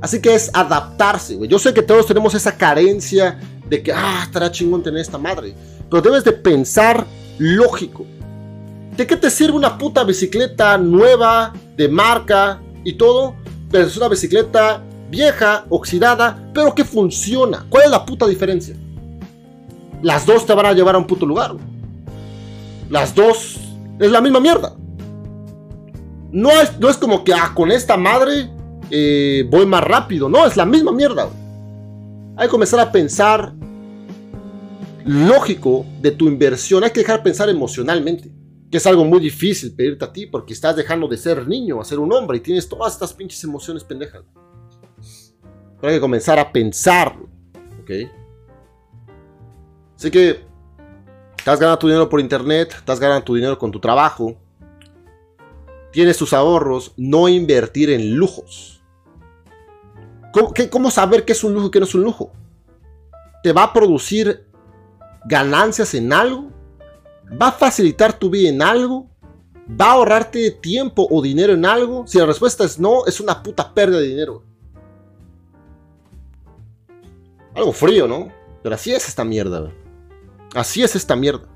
[0.00, 1.48] Así que es adaptarse, güey.
[1.48, 5.54] Yo sé que todos tenemos esa carencia de que, ah, estará chingón tener esta madre.
[5.90, 7.06] Pero debes de pensar
[7.38, 8.04] lógico.
[8.96, 13.34] ¿De qué te sirve una puta bicicleta nueva, de marca y todo?
[13.70, 17.66] Pero es una bicicleta vieja, oxidada, pero que funciona.
[17.68, 18.76] ¿Cuál es la puta diferencia?
[20.02, 21.56] Las dos te van a llevar a un puto lugar.
[22.90, 23.58] Las dos
[23.98, 24.74] es la misma mierda.
[26.30, 28.50] No es, no es como que ah, con esta madre
[28.90, 30.28] eh, voy más rápido.
[30.28, 31.28] No, es la misma mierda.
[32.36, 33.52] Hay que comenzar a pensar
[35.04, 36.84] lógico de tu inversión.
[36.84, 38.30] Hay que dejar pensar emocionalmente.
[38.70, 41.84] Que es algo muy difícil pedirte a ti porque estás dejando de ser niño a
[41.84, 44.24] ser un hombre y tienes todas estas pinches emociones pendejas.
[45.80, 47.16] Pero hay que comenzar a pensar.
[47.80, 47.90] ¿Ok?
[49.96, 50.46] Así que
[51.46, 54.34] Estás ganando tu dinero por internet, estás ganando tu dinero con tu trabajo,
[55.92, 58.75] tienes tus ahorros, no invertir en lujos.
[60.70, 62.30] ¿Cómo, saber qué es un lujo y qué no es un lujo?
[63.42, 64.46] ¿Te va a producir
[65.24, 66.50] ganancias en algo?
[67.40, 69.08] ¿Va a facilitar tu vida en algo?
[69.68, 72.06] ¿Va a ahorrarte tiempo o dinero en algo?
[72.06, 74.42] Si la respuesta es no, es una puta pérdida de dinero.
[77.54, 78.30] Algo frío, ¿no?
[78.62, 79.72] Pero así es esta mierda.
[80.54, 81.48] Así es esta mierda.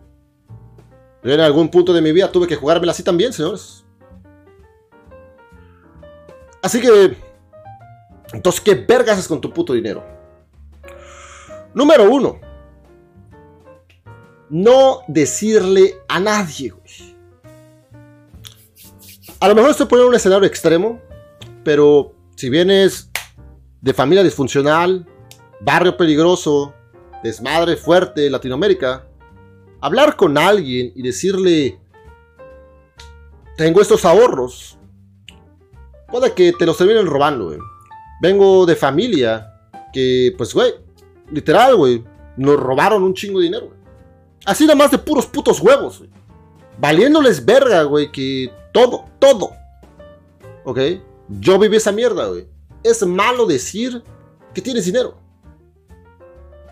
[1.22, 3.84] En algún punto de mi vida tuve que jugármela así también, señores.
[6.62, 7.29] Así que...
[8.32, 10.04] Entonces, ¿qué vergas haces con tu puto dinero?
[11.74, 12.38] Número uno.
[14.48, 17.16] No decirle a nadie, güey.
[19.40, 21.00] A lo mejor estoy poniendo un escenario extremo,
[21.64, 23.10] pero si vienes
[23.80, 25.06] de familia disfuncional,
[25.60, 26.74] barrio peligroso,
[27.22, 29.06] desmadre fuerte Latinoamérica,
[29.80, 31.80] hablar con alguien y decirle,
[33.56, 34.78] tengo estos ahorros,
[36.08, 37.58] puede que te los terminen robando, güey.
[38.20, 39.54] Vengo de familia
[39.92, 40.74] que, pues, güey,
[41.30, 42.04] literal, güey,
[42.36, 43.78] nos robaron un chingo de dinero, güey.
[44.44, 46.10] Así nada más de puros putos huevos, güey.
[46.78, 49.52] Valiéndoles verga, güey, que todo, todo.
[50.64, 50.78] ¿Ok?
[51.28, 52.46] Yo viví esa mierda, güey.
[52.82, 54.02] Es malo decir
[54.54, 55.16] que tienes dinero.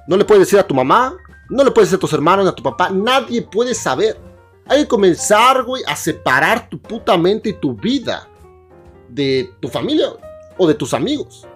[0.07, 1.17] No le puedes decir a tu mamá,
[1.51, 4.19] no le puedes decir a tus hermanos, a tu papá, nadie puede saber.
[4.67, 8.29] Hay que comenzar, güey, a separar tu puta mente y tu vida
[9.09, 10.13] de tu familia
[10.59, 11.47] o de tus amigos.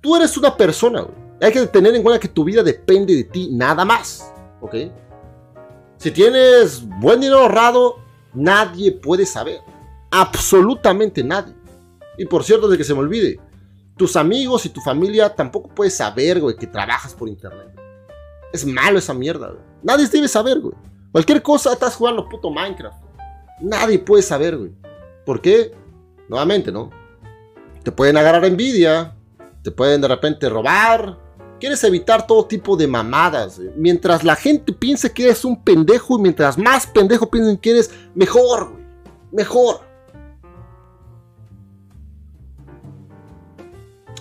[0.00, 1.24] Tú eres una persona, güey.
[1.40, 4.32] Hay que tener en cuenta que tu vida depende de ti, nada más.
[4.60, 4.74] ¿Ok?
[5.96, 7.96] Si tienes buen dinero ahorrado,
[8.34, 9.60] nadie puede saber.
[10.10, 11.54] Absolutamente nadie.
[12.18, 13.40] Y por cierto, de que se me olvide,
[13.96, 17.74] tus amigos y tu familia tampoco puedes saber, güey, que trabajas por internet.
[18.52, 19.62] Es malo esa mierda, güey.
[19.82, 20.74] Nadie debe saber, güey.
[21.12, 22.96] Cualquier cosa estás jugando puto Minecraft.
[23.60, 24.72] Nadie puede saber, güey.
[25.24, 25.72] ¿Por qué?
[26.28, 26.90] Nuevamente, ¿no?
[27.84, 29.14] Te pueden agarrar envidia,
[29.62, 31.18] te pueden de repente robar.
[31.60, 33.60] Quieres evitar todo tipo de mamadas.
[33.76, 37.90] Mientras la gente piense que eres un pendejo y mientras más pendejo piensen que eres,
[38.14, 38.84] mejor, güey.
[39.32, 39.80] Mejor.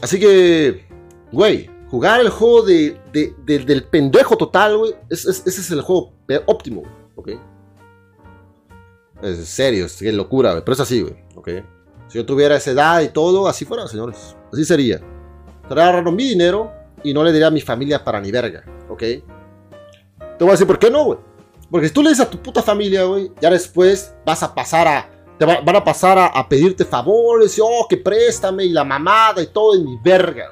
[0.02, 0.86] Así que,
[1.32, 2.99] güey, jugar el juego de,
[3.45, 6.12] del pendejo total, güey, ese es el juego
[6.47, 6.84] óptimo,
[7.15, 7.30] ¿ok?
[9.21, 11.49] Es serio, es locura, güey, pero es así, güey, ¿ok?
[12.07, 14.35] Si yo tuviera esa edad y todo, así fuera, señores.
[14.51, 15.01] Así sería.
[15.61, 16.71] Estaría agarrando mi dinero
[17.03, 18.99] y no le diría a mi familia para ni verga, ¿ok?
[18.99, 19.23] Te
[20.39, 21.19] voy a decir, ¿por qué no, güey?
[21.71, 24.87] Porque si tú le dices a tu puta familia, güey, ya después vas a pasar
[24.87, 29.41] a te van a pasar a, pedirte favores, y, oh, que préstame, y la mamada,
[29.41, 30.45] y todo en mi verga.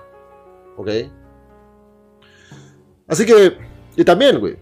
[0.76, 0.90] ¿Ok?
[3.08, 3.58] Así que,
[3.96, 4.58] y también, güey.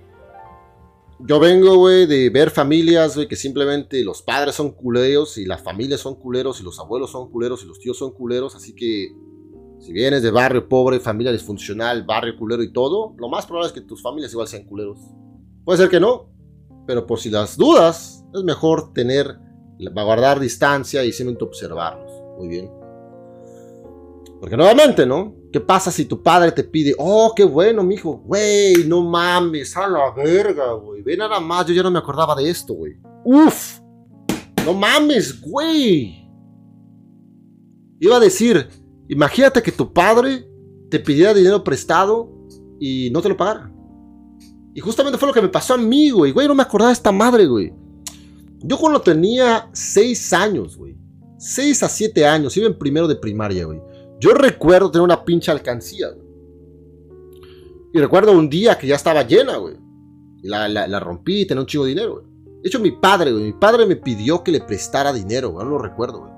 [1.21, 5.61] Yo vengo, güey, de ver familias, güey, que simplemente los padres son culeros y las
[5.61, 8.55] familias son culeros y los abuelos son culeros y los tíos son culeros.
[8.55, 9.13] Así que,
[9.79, 13.73] si vienes de barrio pobre, familia disfuncional, barrio culero y todo, lo más probable es
[13.73, 14.99] que tus familias igual sean culeros.
[15.65, 16.29] Puede ser que no,
[16.87, 19.37] pero por si las dudas, es mejor tener
[19.87, 22.11] guardar distancia y simplemente observarlos.
[22.37, 22.71] Muy bien.
[24.39, 25.35] Porque nuevamente, ¿no?
[25.51, 29.87] ¿Qué pasa si tu padre te pide, oh, qué bueno, mijo, güey, no mames, a
[29.87, 32.97] la verga, güey, ve nada más, yo ya no me acordaba de esto, güey.
[33.25, 33.79] Uf,
[34.63, 36.29] no mames, güey.
[37.99, 38.69] Iba a decir,
[39.07, 40.47] imagínate que tu padre
[40.91, 42.31] te pidiera dinero prestado
[42.79, 43.71] y no te lo pagara.
[44.75, 46.93] Y justamente fue lo que me pasó a mí, güey, güey, no me acordaba de
[46.93, 47.73] esta madre, güey.
[48.61, 50.95] Yo cuando tenía 6 años, güey.
[51.39, 53.81] 6 a 7 años, iba en primero de primaria, güey.
[54.19, 56.09] Yo recuerdo tener una pinche alcancía.
[57.93, 59.75] Y recuerdo un día que ya estaba llena, güey.
[60.43, 62.25] La, rompí y tenía un chivo de dinero, güey.
[62.61, 63.45] De hecho, mi padre, güey.
[63.45, 65.65] Mi padre me pidió que le prestara dinero, güey.
[65.65, 66.31] No lo recuerdo, güey.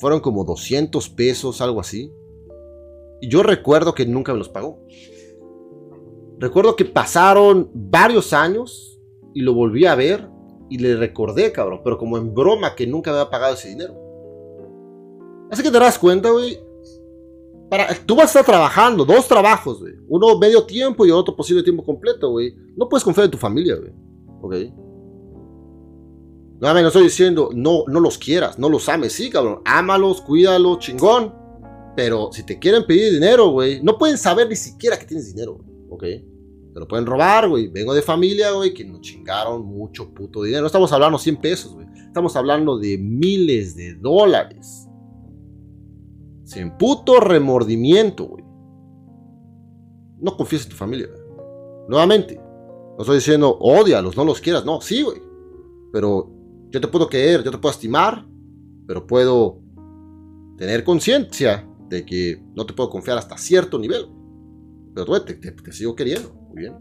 [0.00, 2.12] Fueron como 200 pesos, algo así.
[3.20, 4.80] Y yo recuerdo que nunca me los pagó.
[6.38, 9.00] Recuerdo que pasaron varios años
[9.34, 10.28] y lo volví a ver
[10.70, 13.94] y le recordé, cabrón, pero como en broma que nunca me había pagado ese dinero.
[15.50, 16.67] Así que te das cuenta, güey.
[18.06, 19.94] Tú vas a estar trabajando, dos trabajos, güey.
[20.08, 22.54] Uno medio tiempo y otro posible tiempo completo, güey.
[22.76, 23.92] No puedes confiar en tu familia, güey.
[24.40, 24.54] ¿Ok?
[26.60, 29.60] No, no estoy diciendo, no, no los quieras, no los ames, sí, cabrón.
[29.64, 31.32] Ámalos, cuídalos, chingón.
[31.94, 35.60] Pero si te quieren pedir dinero, güey, no pueden saber ni siquiera que tienes dinero,
[35.90, 36.02] ¿ok?
[36.02, 37.68] Te lo pueden robar, güey.
[37.68, 40.62] Vengo de familia, güey, que nos chingaron mucho puto dinero.
[40.62, 41.86] No estamos hablando 100 pesos, güey.
[42.06, 44.87] Estamos hablando de miles de dólares.
[46.48, 48.42] Sin puto remordimiento, güey.
[50.18, 51.20] No confíes en tu familia, güey.
[51.88, 52.36] Nuevamente.
[52.36, 54.64] No estoy diciendo, odialos, no los quieras.
[54.64, 55.20] No, sí, güey.
[55.92, 56.30] Pero
[56.70, 58.26] yo te puedo querer, yo te puedo estimar.
[58.86, 59.60] Pero puedo
[60.56, 64.08] tener conciencia de que no te puedo confiar hasta cierto nivel.
[64.94, 66.74] Pero güey, te sigo queriendo bien.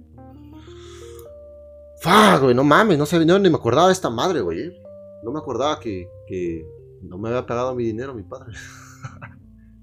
[2.00, 4.80] Fuck, güey, no mames, no sabía, ni me acordaba de esta madre, güey.
[5.24, 6.08] No me acordaba que,
[7.02, 8.54] no me había pagado mi dinero mi padre.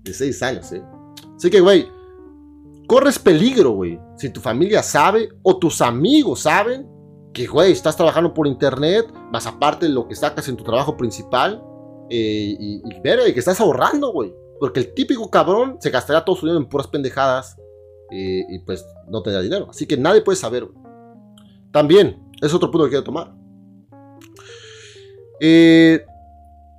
[0.04, 0.82] de seis años, eh.
[1.36, 1.88] Así que, güey,
[2.86, 3.98] corres peligro, güey.
[4.16, 6.88] Si tu familia sabe o tus amigos saben
[7.32, 10.96] que, güey, estás trabajando por internet, más aparte de lo que sacas en tu trabajo
[10.96, 11.62] principal,
[12.10, 14.32] eh, y, y, ver, que estás ahorrando, güey.
[14.60, 17.56] Porque el típico cabrón se gastaría todo su dinero en puras pendejadas
[18.10, 19.66] y, pues no tenía dinero.
[19.70, 20.68] Así que nadie puede saber.
[21.72, 23.34] También, es otro punto que quiero tomar.
[25.40, 26.04] Eh,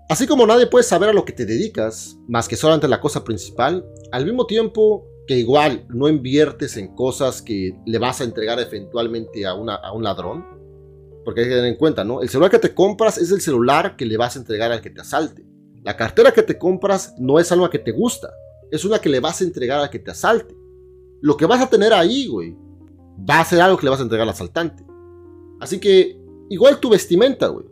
[0.10, 3.24] así como nadie puede saber a lo que te dedicas, más que solamente la cosa
[3.24, 8.60] principal, al mismo tiempo que igual no inviertes en cosas que le vas a entregar
[8.60, 10.46] eventualmente a, a un ladrón,
[11.24, 12.22] porque hay que tener en cuenta, ¿no?
[12.22, 14.92] El celular que te compras es el celular que le vas a entregar al que
[14.92, 15.44] te asalte.
[15.84, 18.32] La cartera que te compras no es algo que te gusta,
[18.72, 20.56] es una que le vas a entregar al que te asalte
[21.26, 22.56] lo que vas a tener ahí, güey,
[23.28, 24.86] va a ser algo que le vas a entregar al asaltante.
[25.60, 27.66] Así que, igual tu vestimenta, güey.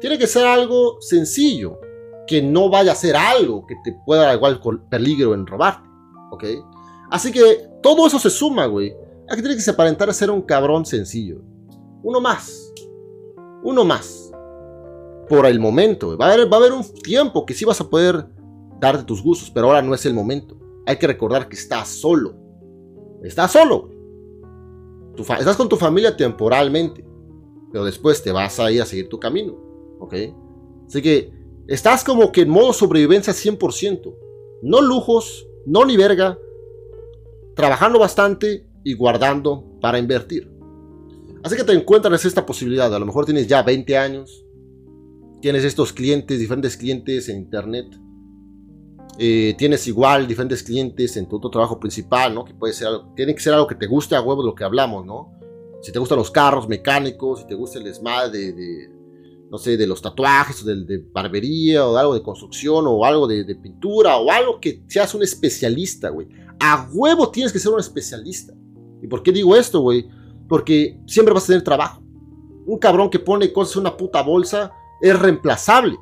[0.00, 1.80] Tiene que ser algo sencillo,
[2.26, 5.88] que no vaya a ser algo que te pueda dar igual peligro en robarte,
[6.30, 6.44] ¿ok?
[7.10, 8.94] Así que todo eso se suma, güey.
[9.30, 11.40] A que tiene que se aparentar a ser un cabrón sencillo.
[12.02, 12.72] Uno más.
[13.62, 14.30] Uno más.
[15.28, 16.18] Por el momento, güey.
[16.18, 18.26] Va a, haber, va a haber un tiempo que sí vas a poder
[18.80, 20.58] darte tus gustos, pero ahora no es el momento.
[20.86, 22.48] Hay que recordar que estás solo
[23.22, 23.90] Estás solo.
[25.16, 27.04] estás con tu familia temporalmente.
[27.72, 29.56] Pero después te vas a ir a seguir tu camino.
[29.98, 30.14] ¿Ok?
[30.86, 34.14] Así que Estás como que en modo sobrevivencia 100%.
[34.62, 36.38] No lujos, no ni verga.
[37.54, 40.50] Trabajando bastante y guardando para invertir.
[41.42, 42.92] Así que te encuentras esta posibilidad.
[42.92, 44.46] A lo mejor tienes ya 20 años.
[45.42, 47.86] Tienes estos clientes, diferentes clientes en internet.
[49.18, 52.46] Eh, tienes igual diferentes clientes en tu otro trabajo principal, ¿no?
[52.46, 54.64] Que puede ser tiene que ser algo que te guste a huevo de lo que
[54.64, 55.38] hablamos, ¿no?
[55.82, 58.97] Si te gustan los carros mecánicos, si te gusta el desmadre de,
[59.50, 63.44] no sé, de los tatuajes, o de, barbería, o algo de construcción, o algo de,
[63.44, 66.28] de pintura, o algo que seas un especialista, güey.
[66.60, 68.52] A huevo tienes que ser un especialista.
[69.02, 70.08] ¿Y por qué digo esto, güey?
[70.48, 72.02] Porque siempre vas a tener trabajo.
[72.66, 75.96] Un cabrón que pone cosas en una puta bolsa es reemplazable.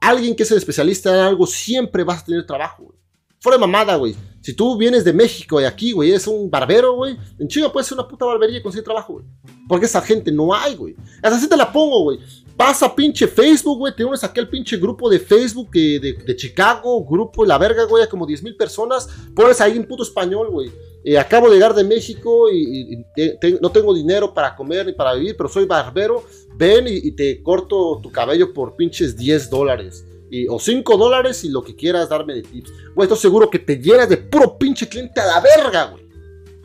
[0.00, 2.98] Alguien que es el especialista en algo siempre vas a tener trabajo, güey.
[3.40, 4.14] Fuera de mamada, güey.
[4.40, 7.88] Si tú vienes de México y aquí, güey, eres un barbero, güey, en China puedes
[7.88, 9.24] ser una puta barbería y conseguir trabajo, güey.
[9.68, 10.94] Porque esa gente no hay, güey.
[11.22, 12.20] Así te la pongo, güey.
[12.62, 13.92] Pasa pinche Facebook, güey.
[13.92, 17.82] Te unes aquí al pinche grupo de Facebook de, de, Chicago, grupo de la verga,
[17.86, 19.08] güey, como 10 mil personas.
[19.34, 20.70] Pones ahí un puto español, güey.
[21.02, 23.04] Eh, acabo de llegar de México y,
[23.60, 26.22] no tengo dinero para comer ni para vivir, pero soy barbero.
[26.54, 30.04] Ven y, te corto tu cabello por pinches 10 dólares.
[30.48, 32.72] o 5 dólares y lo que quieras darme de tips.
[32.94, 36.04] Güey, estoy seguro que te llenas de puro pinche cliente a la verga, güey.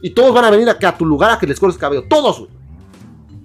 [0.03, 2.03] Y todos van a venir acá a tu lugar a que les cortes el cabello.
[2.07, 2.56] Todos, güey.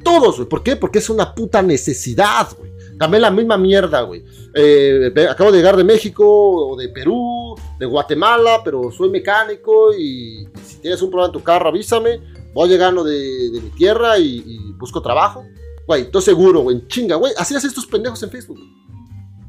[0.03, 0.49] Todos, güey.
[0.49, 0.77] ¿Por qué?
[0.77, 2.73] Porque es una puta necesidad, güey.
[2.99, 4.25] También la misma mierda, güey.
[4.55, 10.47] Eh, acabo de llegar de México o de Perú, de Guatemala, pero soy mecánico y
[10.65, 12.21] si tienes un problema en tu carro, avísame.
[12.53, 15.45] Voy llegando de, mi tierra y, busco trabajo.
[15.87, 17.33] Güey, estoy seguro, güey, chinga, güey.
[17.37, 18.61] Así hacen estos pendejos en Facebook.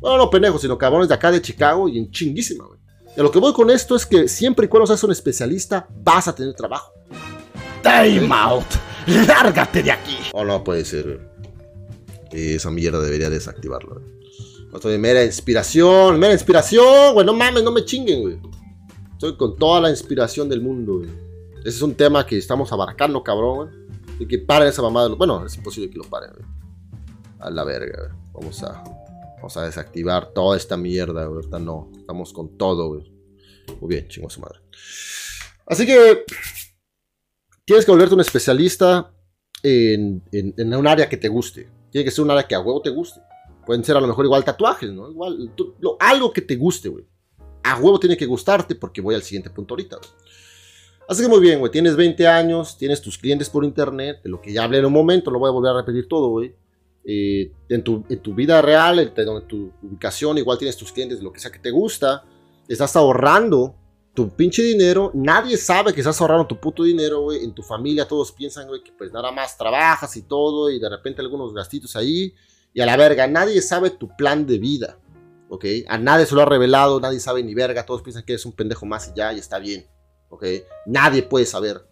[0.02, 2.80] No, no pendejos, sino cabrones de acá de Chicago y en chinguísima, güey.
[3.16, 6.28] Y lo que voy con esto es que siempre y cuando seas un especialista, vas
[6.28, 6.92] a tener trabajo.
[7.84, 8.66] Time out.
[9.08, 10.18] Lárgate de aquí.
[10.34, 11.20] Oh, no puede ser,
[12.32, 14.02] Esa mierda debería desactivarlo,
[14.74, 17.26] Estoy de mera inspiración, mera inspiración, güey.
[17.26, 18.40] No mames, no me chinguen, güey.
[19.12, 21.10] Estoy con toda la inspiración del mundo, güey.
[21.60, 23.70] Ese es un tema que estamos abarcando, cabrón, güey.
[24.20, 25.10] Y que paren esa mamada.
[25.10, 26.46] Bueno, es imposible que lo paren, güey.
[27.40, 28.22] A la verga, güey.
[28.34, 28.84] Vamos a,
[29.36, 31.36] vamos a desactivar toda esta mierda, güey.
[31.36, 31.92] Ahorita no.
[31.96, 33.14] Estamos con todo, güey.
[33.80, 34.60] Muy bien, chingo su madre.
[35.68, 36.26] Así que
[37.66, 39.14] tienes que volverte un especialista
[39.62, 40.22] en,
[40.74, 41.70] un área que te guste.
[41.92, 43.22] Tiene que ser un área que a huevo te guste.
[43.66, 45.10] Pueden ser a lo mejor igual tatuajes, ¿no?
[45.10, 45.52] Igual,
[46.00, 47.06] algo que te guste, güey.
[47.64, 50.00] A huevo tiene que gustarte porque voy al siguiente punto ahorita.
[51.08, 51.72] Así que muy bien, güey.
[51.72, 54.94] Tienes 20 años, tienes tus clientes por internet, de lo que ya hablé en un
[54.94, 56.56] momento, lo voy a volver a repetir todo, güey.
[57.06, 61.40] Eh, en, tu, vida real, en, en tu ubicación, igual tienes tus clientes lo que
[61.40, 62.26] sea que te gusta.
[62.68, 63.76] Estás ahorrando
[64.14, 67.44] tu pinche dinero, nadie sabe que estás ahorrando tu puto dinero, güey.
[67.44, 70.90] En tu familia todos piensan, güey, que pues nada más trabajas y todo, y de
[70.90, 72.34] repente algunos gastitos ahí,
[72.74, 75.00] y a la verga, nadie sabe tu plan de vida,
[75.50, 75.66] ¿ok?
[75.88, 78.54] A nadie se lo ha revelado, nadie sabe ni verga, todos piensan que eres un
[78.54, 79.88] pendejo más y ya, y está bien,
[80.30, 80.46] ¿ok?
[80.86, 81.88] Nadie puede saber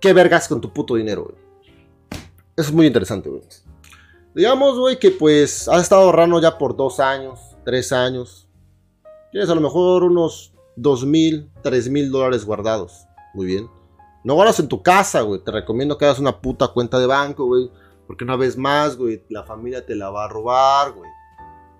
[0.00, 1.36] qué vergas con tu puto dinero, güey.
[2.56, 3.42] Eso es muy interesante, güey.
[4.34, 8.46] Digamos, güey, que pues has estado ahorrando ya por dos años, tres años.
[9.32, 13.06] Tienes a lo mejor unos dos mil, tres mil dólares guardados.
[13.34, 13.68] Muy bien.
[14.22, 15.42] No guardas en tu casa, güey.
[15.42, 17.70] Te recomiendo que hagas una puta cuenta de banco, güey.
[18.06, 21.10] Porque una vez más, güey, la familia te la va a robar, güey.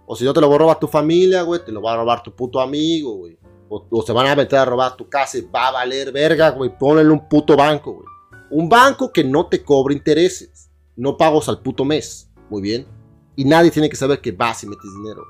[0.07, 1.97] O si no te lo va a robar tu familia, güey, te lo va a
[1.97, 3.39] robar tu puto amigo, güey.
[3.69, 6.77] O, se van a meter a robar tu casa y va a valer verga, güey.
[6.77, 8.07] Ponle un puto banco, güey.
[8.51, 10.71] Un banco que no te cobre intereses.
[10.97, 12.29] No pagos al puto mes.
[12.49, 12.87] Muy bien.
[13.37, 15.23] Y nadie tiene que saber que vas y metes dinero.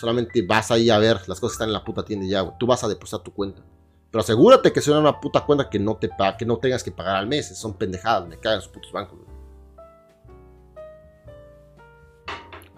[0.00, 2.54] Solamente vas ahí a ver las cosas que están en la puta tienda ya, güey.
[2.58, 3.62] Tú vas a depositar tu cuenta.
[4.10, 6.08] Pero asegúrate que sea una puta cuenta que no, te
[6.38, 7.54] que no tengas que pagar al mes.
[7.58, 9.30] Son pendejadas, me cagan sus putos bancos, güey.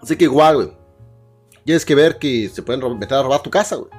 [0.01, 0.77] Así que igual, güey.
[1.63, 3.89] Tienes que ver que se pueden meter a robar tu casa, güey.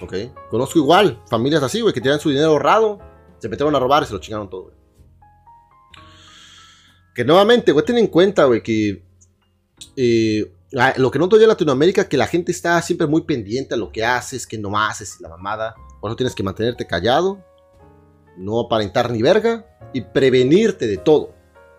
[0.00, 0.14] Ok.
[0.50, 2.98] Conozco igual familias así, güey, que tienen su dinero ahorrado.
[3.38, 4.74] Se metieron a robar y se lo chingaron todo, güey.
[7.14, 9.04] Que nuevamente, güey, ten en cuenta, güey, que
[9.94, 13.76] eh, lo que noto yo en Latinoamérica que la gente está siempre muy pendiente a
[13.76, 15.74] lo que haces, que no haces la mamada.
[16.00, 17.44] Por eso tienes que mantenerte callado,
[18.36, 21.34] no aparentar ni verga y prevenirte de todo.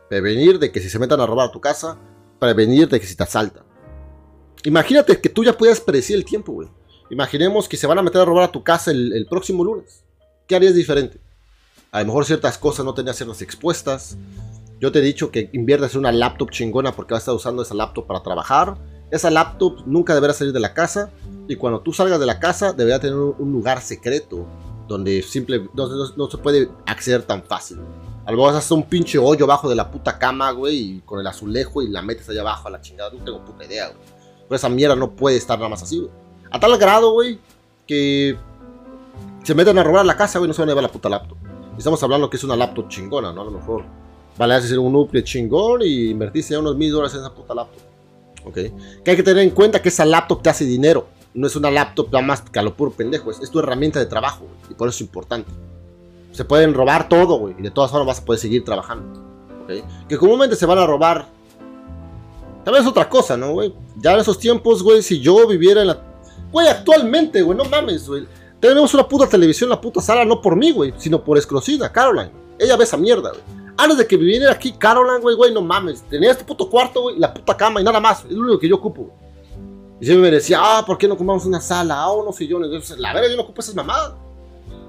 [0.10, 1.98] Prevenir de que si se metan a robar a tu casa,
[2.40, 3.64] prevenir de que si te asaltan.
[4.64, 6.70] Imagínate que tú ya puedas predecir el tiempo, güey.
[7.10, 10.04] Imaginemos que se van a meter a robar a tu casa el, el próximo lunes.
[10.48, 11.20] ¿Qué harías diferente?
[11.92, 14.18] A lo mejor ciertas cosas no tenías ciertas expuestas
[14.84, 17.62] yo te he dicho que inviertas en una laptop chingona porque vas a estar usando
[17.62, 18.76] esa laptop para trabajar.
[19.12, 21.10] Esa laptop nunca deberá salir de la casa
[21.48, 24.46] y cuando tú salgas de la casa deberá tener un lugar secreto
[24.90, 27.80] donde simple, no, se puede acceder tan fácil.
[28.26, 31.22] A lo mejor haces un pinche hoyo abajo de la puta cama, güey, y con
[31.22, 33.10] el azulejo y la metes allá abajo a la chingada.
[33.14, 34.00] No tengo puta idea, güey.
[34.50, 36.12] Pues esa mierda no puede estar nada más así, güey.
[36.52, 37.40] A tal grado, güey,
[37.88, 38.38] que
[39.44, 41.38] se meten a robar la casa, güey, no se van a llevar la puta laptop.
[41.78, 43.44] Estamos hablando que es una laptop chingona, ¿no?
[43.44, 44.03] A lo mejor
[44.38, 47.82] vale hacer un upgrade chingón y invertirse unos mil dólares en esa puta laptop.
[48.46, 48.56] ¿Ok?
[49.04, 51.08] Que hay que tener en cuenta que esa laptop te hace dinero.
[51.34, 53.32] No es una laptop nada más que a lo puro pendejo.
[53.32, 54.72] Es, tu herramienta de trabajo, güey.
[54.72, 55.50] Y por eso es importante.
[56.32, 57.56] Se pueden robar todo, güey.
[57.58, 59.22] Y de todas formas vas a poder seguir trabajando.
[59.64, 60.08] ¿Ok?
[60.08, 61.28] Que comúnmente se van a robar.
[62.64, 63.74] También es otra cosa, ¿no, güey?
[63.98, 66.02] Ya en esos tiempos, güey, si yo viviera en la.
[66.52, 68.28] Güey, actualmente, güey, no mames, güey.
[68.60, 71.92] Tenemos una puta televisión en la puta sala, no por mí, güey, sino por Escrocida,
[71.92, 72.32] Caroline.
[72.58, 73.63] Ella ve esa mierda, güey.
[73.78, 76.04] Antes de que viviera aquí Caroline, güey, güey, no mames.
[76.04, 78.24] Tenía este puto cuarto, güey, la puta cama y nada más.
[78.26, 79.10] Es lo único que yo ocupo.
[80.00, 81.96] Y siempre me decía, ah, ¿por qué no compramos una sala?
[81.96, 82.68] Ah, unos sillones.
[82.68, 84.14] Entonces, la verdad, yo no ocupo esas mamadas.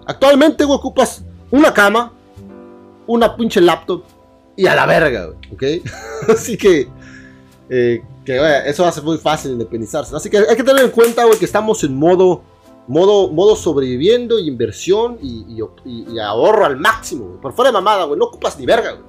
[0.07, 2.13] Actualmente, güey, ocupas una cama,
[3.07, 4.03] una pinche laptop
[4.57, 5.87] y a la verga, güey, ¿ok?
[6.29, 6.89] Así que,
[7.71, 10.15] eh, que güey, eso hace muy fácil independizarse.
[10.15, 12.43] Así que hay que tener en cuenta, güey, que estamos en modo
[12.87, 17.41] Modo, modo sobreviviendo, inversión y, y, ahorro al máximo.
[17.41, 18.19] Por fuera de mamada, güey.
[18.19, 19.05] No ocupas ni verga, güey.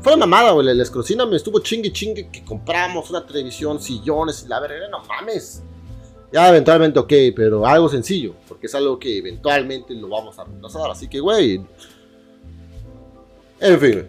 [0.00, 0.74] Fuera de mamada, güey.
[0.74, 4.88] La, escrocina me estuvo chingue chingue que compramos una televisión, sillones y la verga.
[4.88, 5.62] No mames.
[6.32, 8.34] Ya eventualmente, ok, pero algo sencillo.
[8.48, 10.90] Porque es algo que eventualmente lo vamos a reemplazar.
[10.90, 11.64] Así que, güey.
[13.60, 14.08] En fin.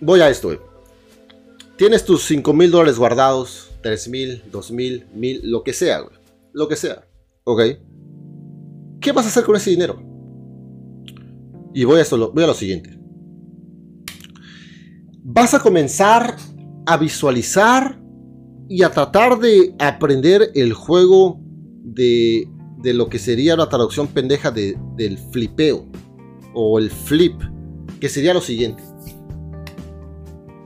[0.00, 0.58] Voy a esto, güey.
[1.76, 6.14] Tienes tus 5 mil dólares guardados, 3 mil, 2 mil, mil, lo que sea, güey.
[6.52, 7.06] Lo que sea.
[7.44, 7.60] ¿Ok?
[9.00, 10.02] ¿Qué vas a hacer con ese dinero?
[11.74, 12.98] Y voy a, voy a lo siguiente.
[15.22, 16.36] Vas a comenzar
[16.86, 18.00] a visualizar
[18.68, 21.40] y a tratar de aprender el juego
[21.82, 25.86] de, de lo que sería una traducción pendeja de, del flipeo
[26.54, 27.40] o el flip,
[28.00, 28.82] que sería lo siguiente.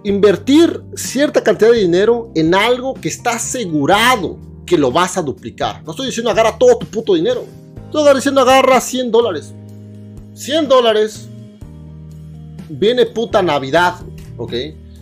[0.04, 5.82] Invertir cierta cantidad de dinero en algo que está asegurado que lo vas a duplicar.
[5.84, 7.44] No estoy diciendo agarra todo tu puto dinero.
[7.86, 9.52] Estoy diciendo agarra 100 dólares.
[10.34, 11.28] 100 dólares.
[12.68, 13.94] Viene puta Navidad,
[14.36, 14.52] ¿ok?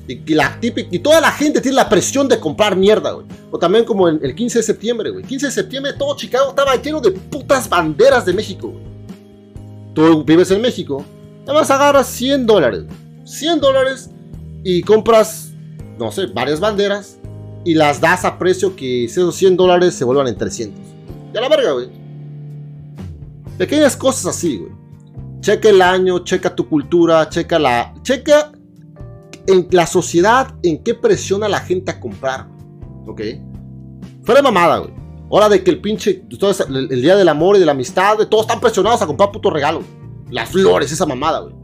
[0.09, 3.27] Y, la típica, y toda la gente tiene la presión de comprar mierda, güey.
[3.51, 5.25] O también como el 15 de septiembre, güey.
[5.25, 8.93] 15 de septiembre todo Chicago estaba lleno de putas banderas de México, güey.
[9.95, 11.05] Tú vives en México,
[11.47, 12.85] nada más agarras 100 dólares.
[13.25, 14.11] 100 dólares
[14.65, 15.53] y compras,
[15.99, 17.19] no sé, varias banderas
[17.65, 20.81] y las das a precio que esos 100 dólares se vuelvan en 300.
[21.33, 21.89] Ya la verga, güey.
[23.59, 24.73] Pequeñas cosas así, güey.
[25.41, 27.95] Checa el año, checa tu cultura, checa la.
[28.03, 28.53] Checa
[29.47, 32.47] en la sociedad en qué presiona a la gente a comprar,
[33.07, 33.21] ¿ok?
[34.23, 34.93] Fuera mamada, güey.
[35.29, 36.25] Hora de que el pinche.
[36.69, 39.83] el, día del amor y de la amistad, todos están presionados a comprar puto regalo.
[40.31, 41.55] Las flores, esa mamada, güey.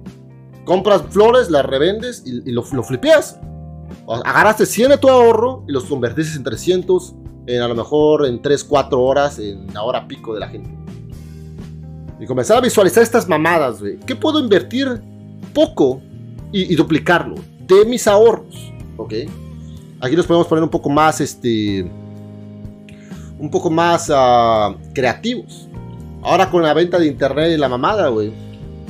[0.65, 3.39] Compras flores, las revendes y, lo, lo flipeas
[4.09, 7.15] agarraste 100 de tu ahorro y los convertiste en 300,
[7.47, 10.71] en a lo mejor en 3, 4 horas, en la hora pico de la gente.
[12.21, 13.99] Y comenzar a visualizar estas mamadas, güey.
[14.01, 15.01] ¿Qué puedo invertir
[15.55, 16.01] poco
[16.51, 17.37] y, duplicarlo?
[17.67, 19.15] De mis ahorros, ¿ok?
[20.01, 21.91] Aquí nos podemos poner un poco más, este...
[23.39, 25.69] Un poco más uh, creativos.
[26.23, 28.33] Ahora con la venta de internet y la mamada, güey.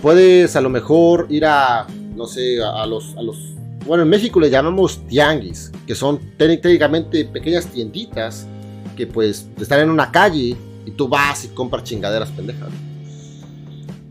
[0.00, 1.86] Puedes a lo mejor ir a,
[2.16, 3.57] no sé, a, los, a los
[3.88, 8.46] bueno, en México le llamamos tianguis, que son técnicamente pequeñas tienditas
[8.94, 12.68] que pues están en una calle y tú vas y compras chingaderas pendejas.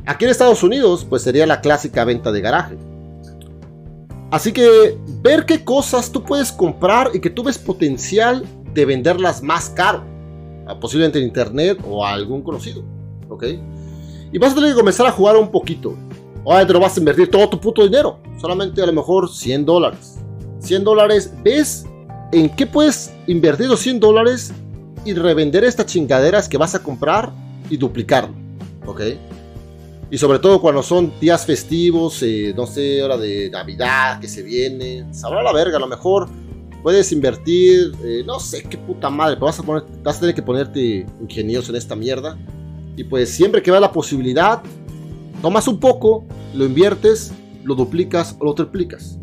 [0.08, 2.76] Aquí en Estados Unidos pues sería la clásica venta de garaje.
[4.32, 9.44] Así que ver qué cosas tú puedes comprar y que tú ves potencial de venderlas
[9.44, 10.04] más caro,
[10.82, 12.84] posiblemente en internet o a algún conocido,
[13.30, 13.44] ¿ok?
[14.32, 15.96] Y vas a tener que comenzar a jugar un poquito.
[16.50, 18.20] Ahora te lo vas a invertir todo tu puto dinero.
[18.40, 20.16] Solamente a lo mejor 100 dólares.
[20.60, 21.34] 100 dólares.
[21.44, 21.86] ¿Ves
[22.32, 24.54] en qué puedes invertir los 100 dólares
[25.04, 27.34] y revender estas chingaderas que vas a comprar
[27.70, 28.34] y duplicarlo?
[28.86, 29.02] ¿Ok?
[30.10, 34.42] Y sobre todo cuando son días festivos, eh, no sé, hora de Navidad que se
[34.42, 35.06] viene.
[35.14, 36.30] Sabrá la verga, a lo mejor
[36.82, 40.34] puedes invertir, eh, no sé qué puta madre, pero vas a, poner, vas a tener
[40.34, 42.38] que ponerte ingenioso en esta mierda.
[42.96, 44.64] Y pues siempre que vea la posibilidad,
[45.42, 47.32] Tomas un poco, lo inviertes,
[47.64, 49.18] lo duplicas o lo triplicas.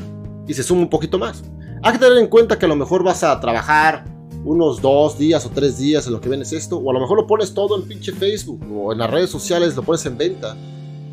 [0.46, 1.42] Y se suma un poquito más.
[1.82, 4.04] Hay que tener en cuenta que a lo mejor vas a trabajar
[4.44, 6.76] unos dos días o tres días en lo que vendes esto.
[6.76, 9.74] O a lo mejor lo pones todo en pinche Facebook o en las redes sociales,
[9.74, 10.56] lo pones en venta.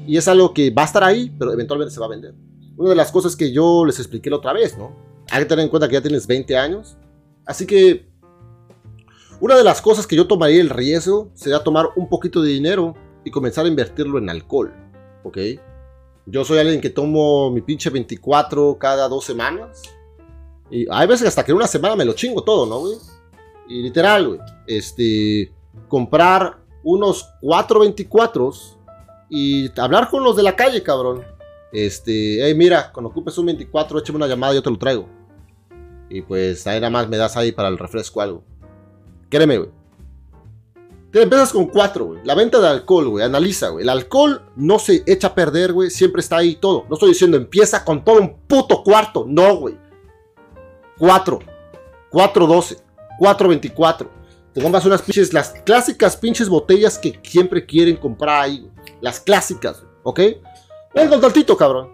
[0.05, 2.35] Y es algo que va a estar ahí, pero eventualmente se va a vender.
[2.77, 4.95] Una de las cosas que yo les expliqué la otra vez, ¿no?
[5.31, 6.97] Hay que tener en cuenta que ya tienes 20 años.
[7.45, 8.11] Así que
[9.39, 12.93] una de las cosas que yo tomaría el riesgo sería tomar un poquito de dinero
[13.23, 14.71] y comenzar a invertirlo en alcohol.
[15.23, 15.37] ¿Ok?
[16.25, 19.81] Yo soy alguien que tomo mi pinche 24 cada dos semanas.
[20.69, 22.95] Y hay veces hasta que en una semana me lo chingo todo, ¿no, güey?
[23.67, 24.39] Y literal, güey.
[24.67, 25.51] Este,
[25.87, 28.51] comprar unos 424
[29.29, 31.23] y hablar con los de la calle, cabrón.
[31.71, 35.07] Este, hey, mira, cuando ocupes un 24, échame una llamada, yo te lo traigo.
[36.09, 38.43] Y pues ahí nada más me das ahí para el refresco algo.
[39.29, 39.80] Créeme, güey.
[41.11, 42.21] Te empiezas con 4, güey.
[42.23, 43.25] La venta de alcohol, güey.
[43.25, 43.83] Analiza, güey.
[43.83, 45.89] El alcohol no se echa a perder, güey.
[45.89, 46.85] Siempre está ahí todo.
[46.87, 49.25] No estoy diciendo empieza con todo un puto cuarto.
[49.27, 49.77] No, güey.
[50.97, 51.39] 4.
[52.11, 52.77] 412.
[53.19, 54.09] 424.
[54.53, 58.69] Te compras unas pinches, las clásicas pinches botellas que siempre quieren comprar ahí.
[59.01, 60.19] Las clásicas, ¿ok?
[60.93, 61.89] Ven con tantito, cabrón.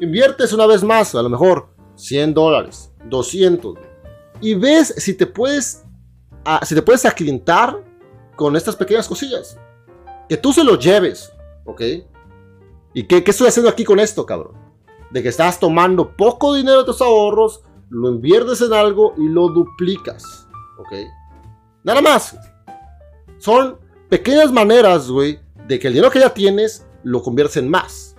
[0.00, 3.74] Inviertes una vez más, a lo mejor 100 dólares, 200.
[4.40, 5.84] Y ves si te puedes,
[6.44, 7.89] ah, si te puedes aclientar
[8.40, 9.58] con estas pequeñas cosillas.
[10.26, 11.30] Que tú se lo lleves,
[11.66, 11.82] ¿ok?
[12.94, 14.54] ¿Y qué, qué estoy haciendo aquí con esto, cabrón?
[15.10, 17.60] De que estás tomando poco dinero de tus ahorros,
[17.90, 20.92] lo inviertes en algo y lo duplicas, ¿ok?
[21.84, 22.34] Nada más.
[23.36, 23.78] Son
[24.08, 25.38] pequeñas maneras, güey,
[25.68, 28.09] de que el dinero que ya tienes lo conviertes en más.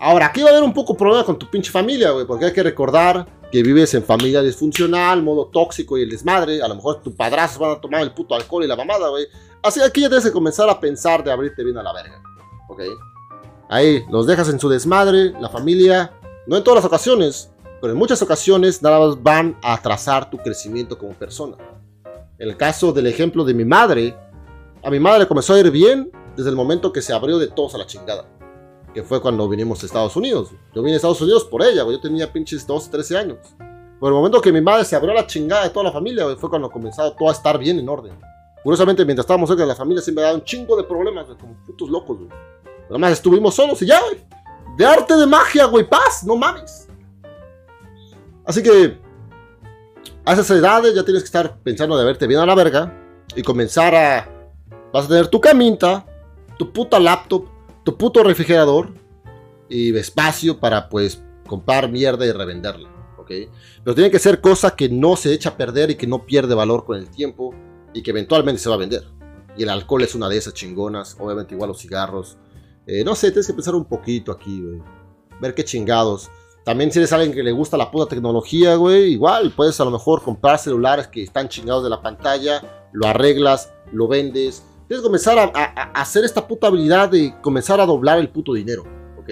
[0.00, 2.52] Ahora, aquí va a haber un poco problema con tu pinche familia, güey, porque hay
[2.54, 6.62] que recordar que vives en familia disfuncional, modo tóxico y el desmadre.
[6.62, 9.26] A lo mejor tu padrastro van a tomar el puto alcohol y la mamada, güey.
[9.62, 12.22] Así que aquí ya tienes que comenzar a pensar de abrirte bien a la verga,
[12.70, 12.80] ¿ok?
[13.68, 16.12] Ahí, los dejas en su desmadre, la familia,
[16.46, 17.50] no en todas las ocasiones,
[17.82, 21.56] pero en muchas ocasiones nada más van a atrasar tu crecimiento como persona.
[22.38, 24.16] El caso del ejemplo de mi madre,
[24.82, 27.48] a mi madre le comenzó a ir bien desde el momento que se abrió de
[27.48, 28.39] todos a la chingada.
[28.94, 30.50] Que fue cuando vinimos a Estados Unidos.
[30.74, 31.96] Yo vine a Estados Unidos por ella, güey.
[31.96, 33.38] Yo tenía pinches 12, 13 años.
[34.00, 36.36] Por el momento que mi madre se abrió la chingada de toda la familia, güey,
[36.36, 38.18] fue cuando comenzó todo a estar bien en orden.
[38.62, 41.54] Curiosamente, mientras estábamos cerca de la familia, siempre daba un chingo de problemas, güey, como
[41.66, 42.30] putos locos, güey.
[42.88, 44.24] Nada más estuvimos solos y ya, güey.
[44.76, 46.88] De arte de magia, güey, paz, no mames.
[48.44, 48.98] Así que
[50.24, 52.92] a esas edades ya tienes que estar pensando de verte bien a la verga
[53.36, 54.28] y comenzar a.
[54.92, 56.04] Vas a tener tu camita,
[56.58, 57.44] tu puta laptop,
[57.90, 58.92] tu puto refrigerador
[59.68, 62.88] y espacio para pues comprar mierda y revenderla,
[63.18, 63.30] ¿ok?
[63.82, 66.54] Pero tiene que ser cosa que no se echa a perder y que no pierde
[66.54, 67.52] valor con el tiempo
[67.92, 69.04] y que eventualmente se va a vender.
[69.56, 72.38] Y el alcohol es una de esas chingonas, obviamente igual los cigarros.
[72.86, 74.62] Eh, no sé, tienes que pensar un poquito aquí.
[75.40, 76.30] Ver qué chingados.
[76.64, 79.90] También si eres alguien que le gusta la puta tecnología, güey, igual puedes a lo
[79.90, 82.62] mejor comprar celulares que están chingados de la pantalla,
[82.92, 84.62] lo arreglas, lo vendes.
[84.90, 88.82] Tienes que comenzar a, hacer esta puta habilidad de comenzar a doblar el puto dinero,
[89.20, 89.28] ¿ok?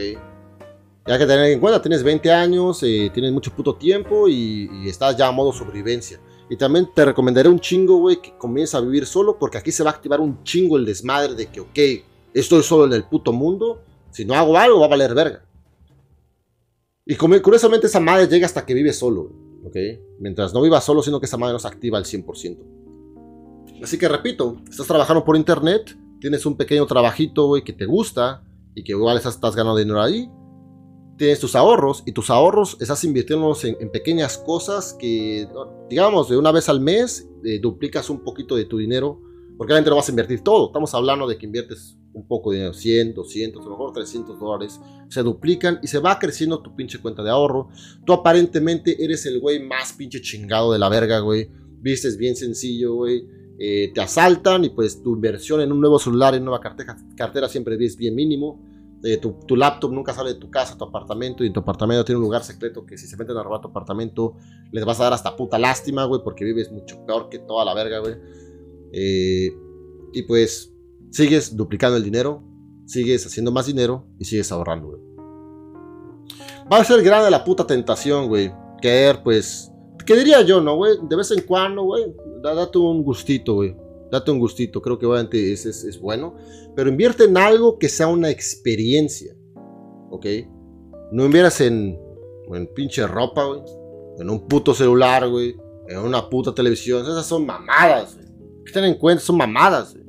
[1.05, 5.17] Ya que tener en cuenta, tienes 20 años, eh, tienes mucho puto tiempo y, estás
[5.17, 6.21] ya a modo sobrevivencia.
[6.49, 9.83] Y también te recomendaré un chingo, güey, que comiences a vivir solo porque aquí se
[9.83, 11.79] va a activar un chingo el desmadre de que, ok,
[12.35, 13.83] estoy solo en el puto mundo,
[14.13, 15.45] si no hago algo va a valer verga.
[17.05, 19.33] Y curiosamente esa madre llega hasta que vive solo,
[19.65, 19.77] ¿ok?
[20.21, 22.78] Mientras no viva solo, sino que esa madre no se activa al 100%.
[23.83, 28.43] Así que repito, estás trabajando por internet, tienes un pequeño trabajito, güey, que te gusta
[28.75, 30.31] y que igual estás, ganando dinero ahí.
[31.17, 35.49] Tienes tus ahorros y tus ahorros estás invirtiéndolos en, pequeñas cosas que,
[35.91, 39.21] digamos, de una vez al mes eh, duplicas un poquito de tu dinero,
[39.57, 40.67] porque obviamente no vas a invertir todo.
[40.67, 44.39] Estamos hablando de que inviertes un poco de dinero, 100, 200, a lo mejor 300
[44.39, 47.69] dólares, se duplican y se va creciendo tu pinche cuenta de ahorro.
[48.05, 51.51] Tú aparentemente eres el güey más pinche chingado de la verga, güey.
[51.81, 53.38] Vistes bien sencillo, güey.
[53.59, 57.49] Eh, te asaltan y pues tu inversión en un nuevo celular, en nueva cartera, cartera
[57.49, 58.61] siempre es bien mínimo.
[59.03, 62.19] Eh, tu, tu, laptop nunca sale de tu casa, tu apartamento, y tu apartamento tiene
[62.19, 64.35] un lugar secreto que si se meten a robar tu apartamento
[64.73, 67.75] les vas a dar hasta puta lástima, güey, porque vives mucho peor que toda la
[67.75, 68.17] verga, güey.
[68.93, 69.57] Eh,
[70.13, 70.73] y pues
[71.11, 72.43] sigues duplicando el dinero,
[72.87, 75.09] sigues haciendo más dinero y sigues ahorrando, güey.
[76.71, 78.53] Va a ser grande la puta tentación, güey.
[78.83, 79.73] Querer, pues.
[80.05, 80.99] ¿Qué diría yo, no, güey?
[81.09, 82.05] De vez en cuando, güey.
[82.43, 83.77] Date un gustito, güey.
[84.11, 84.81] Date un gustito.
[84.81, 86.35] Creo que obviamente es, es, es bueno.
[86.75, 89.35] Pero invierte en algo que sea una experiencia.
[90.11, 90.27] ¿Ok?
[91.13, 91.99] No inviertas en,
[92.53, 93.61] en pinche ropa, güey.
[94.19, 95.57] En un puto celular, güey.
[95.89, 97.03] En una puta televisión.
[97.03, 98.29] Esas son mamadas, güey.
[98.73, 100.07] Ten en cuenta, son mamadas, güey.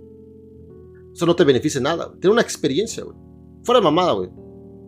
[1.13, 2.11] Eso no te beneficia nada.
[2.19, 3.15] Tiene una experiencia, güey.
[3.63, 4.29] Fuera de mamada, güey.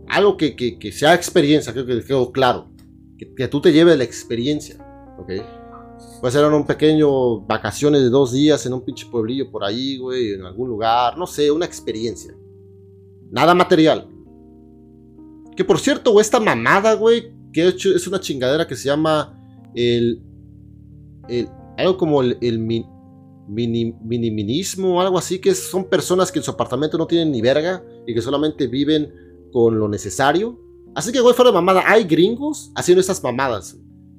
[0.07, 2.69] Algo que, que, que, sea experiencia, creo que quedó claro.
[3.17, 4.75] Que, que, tú te lleves la experiencia,
[5.19, 5.31] ¿ok?
[6.21, 10.33] Puede ser un pequeño vacaciones de dos días en un pinche pueblillo por ahí, güey,
[10.33, 12.35] en algún lugar, no sé, una experiencia.
[13.31, 14.07] Nada material.
[15.55, 19.35] Que por cierto, güey, esta mamada, güey, que es una chingadera que se llama
[19.73, 20.21] el.
[21.27, 22.85] el algo como el, el, mini,
[23.47, 28.13] miniminismo algo así, que son personas que en su apartamento no tienen ni verga y
[28.13, 29.11] que solamente viven
[29.51, 30.59] con lo necesario.
[30.93, 33.77] Así que, güey, fuera de mamada, hay gringos haciendo estas mamadas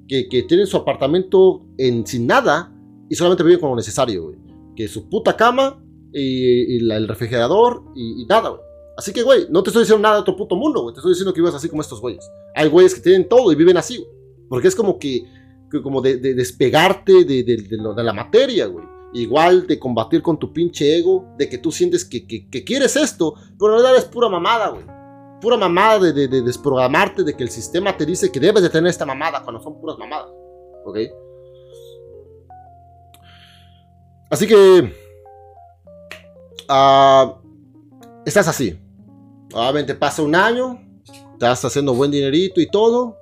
[0.08, 2.72] que, que tienen su apartamento en, sin nada
[3.08, 4.38] y solamente viven con lo necesario, güey.
[4.74, 5.82] Que su puta cama
[6.12, 8.62] y, el refrigerador y, nada, güey.
[8.96, 10.94] Así que, güey, no te estoy diciendo nada de otro puto mundo, güey.
[10.94, 12.24] Te estoy diciendo que vivas así como estos güeyes.
[12.54, 14.10] Hay güeyes que tienen todo y viven así, güey.
[14.48, 15.24] Porque es como que,
[15.82, 18.84] como de, despegarte de, de, la materia, güey.
[19.14, 23.34] Igual de combatir con tu pinche ego, de que tú sientes que, que, quieres esto,
[23.58, 24.84] pero en realidad es pura mamada, güey.
[25.42, 29.04] Pura mamada de, desprogramarte, de que el sistema te dice que debes de tener esta
[29.04, 30.30] mamada cuando son puras mamadas.
[30.84, 30.98] ¿Ok?
[34.30, 34.94] Así que...
[36.70, 37.32] Uh,
[38.24, 38.78] estás así.
[39.52, 40.80] Obviamente pasa un año,
[41.32, 43.18] estás haciendo buen dinerito y todo,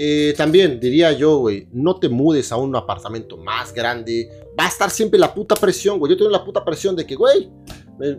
[0.00, 4.30] eh, también diría yo, güey, no te mudes a un apartamento más grande.
[4.58, 6.10] Va a estar siempre la puta presión, güey.
[6.12, 7.50] Yo tengo la puta presión de que, güey,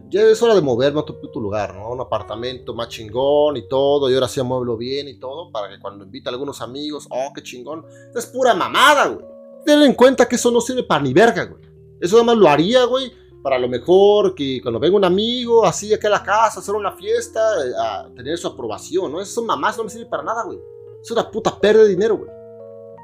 [0.09, 1.89] ya es hora de moverme a otro puto lugar, ¿no?
[1.89, 4.09] Un apartamento más chingón y todo.
[4.09, 5.51] Y ahora sí mueblo bien y todo.
[5.51, 7.85] Para que cuando invite a algunos amigos, oh, qué chingón.
[8.15, 9.25] Es pura mamada, güey.
[9.65, 11.63] Ten en cuenta que eso no sirve para ni verga, güey.
[12.01, 13.11] Eso nada más lo haría, güey,
[13.43, 16.93] para lo mejor que cuando venga un amigo así aquí a la casa, hacer una
[16.93, 19.19] fiesta, eh, tener su aprobación, ¿no?
[19.19, 20.59] Eso mamás, no me sirve para nada, güey.
[21.01, 22.29] Es una puta pérdida de dinero, güey.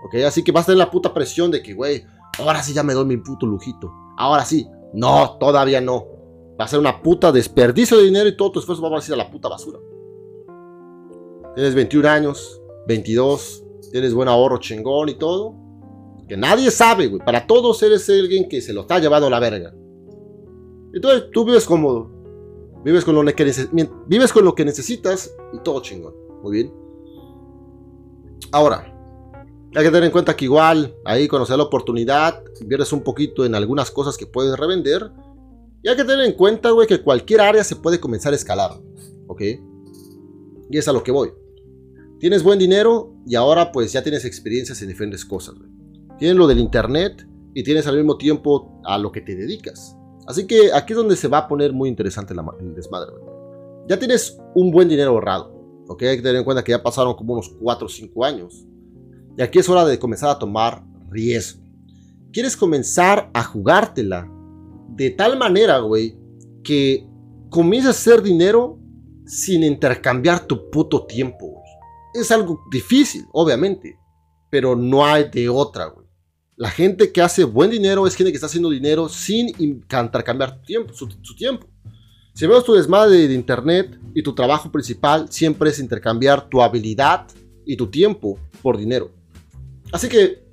[0.05, 2.05] Ok, así que vas a tener la puta presión de que, güey,
[2.39, 3.91] ahora sí ya me doy mi puto lujito.
[4.17, 4.67] Ahora sí.
[4.93, 6.14] No, todavía no.
[6.59, 9.13] Va a ser una puta desperdicio de dinero y todo tu esfuerzo va a ir
[9.13, 9.79] a la puta basura.
[11.55, 15.55] Tienes 21 años, 22, tienes buen ahorro chingón y todo.
[16.27, 17.23] Que nadie sabe, güey.
[17.23, 19.73] Para todos eres alguien que se lo está llevando a la verga.
[20.93, 22.09] Entonces tú vives cómodo.
[22.83, 23.53] Vives con, lo que
[24.07, 26.13] vives con lo que necesitas y todo chingón.
[26.43, 26.73] Muy bien.
[28.51, 28.95] Ahora,
[29.75, 33.55] hay que tener en cuenta que igual ahí sea la oportunidad, inviertes un poquito en
[33.55, 35.11] algunas cosas que puedes revender.
[35.85, 38.71] Y hay que tener en cuenta, güey, que cualquier área se puede comenzar a escalar.
[39.27, 39.41] ¿Ok?
[40.71, 41.31] Y es a lo que voy.
[42.19, 45.69] Tienes buen dinero y ahora pues ya tienes experiencias en diferentes cosas, güey.
[46.17, 49.95] Tienes lo del internet y tienes al mismo tiempo a lo que te dedicas.
[50.25, 53.35] Así que aquí es donde se va a poner muy interesante el desmadre, güey.
[53.87, 55.53] Ya tienes un buen dinero ahorrado.
[55.87, 56.01] ¿ok?
[56.01, 58.65] Hay que tener en cuenta que ya pasaron como unos 4 o 5 años.
[59.37, 61.61] Y aquí es hora de comenzar a tomar riesgo.
[62.31, 64.31] Quieres comenzar a jugártela
[64.95, 66.17] de tal manera, güey,
[66.63, 67.07] que
[67.49, 68.79] comiences a hacer dinero
[69.25, 71.63] sin intercambiar tu puto tiempo, güey.
[72.13, 73.97] Es algo difícil, obviamente,
[74.49, 76.05] pero no hay de otra, güey.
[76.55, 80.93] La gente que hace buen dinero es gente que está haciendo dinero sin intercambiar tiempo,
[80.93, 81.67] su tiempo.
[82.33, 87.27] Si vemos tu desmadre de internet y tu trabajo principal siempre es intercambiar tu habilidad
[87.65, 89.09] y tu tiempo por dinero.
[89.91, 90.44] Así que,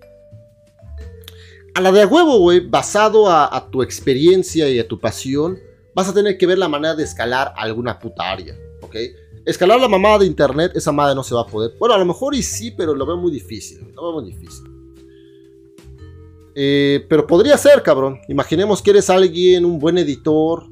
[1.74, 5.58] a la de huevo, güey, basado a, tu experiencia y a tu pasión,
[5.94, 8.96] vas a tener que ver la manera de escalar alguna puta área, ¿ok?
[9.44, 11.72] Escalar la mamada de internet, esa madre no se va a poder.
[11.78, 14.64] Bueno, a lo mejor y sí, pero lo veo muy difícil, lo veo muy difícil.
[16.54, 18.20] Eh, pero podría ser, cabrón.
[18.28, 20.64] Imaginemos que eres alguien, un buen editor,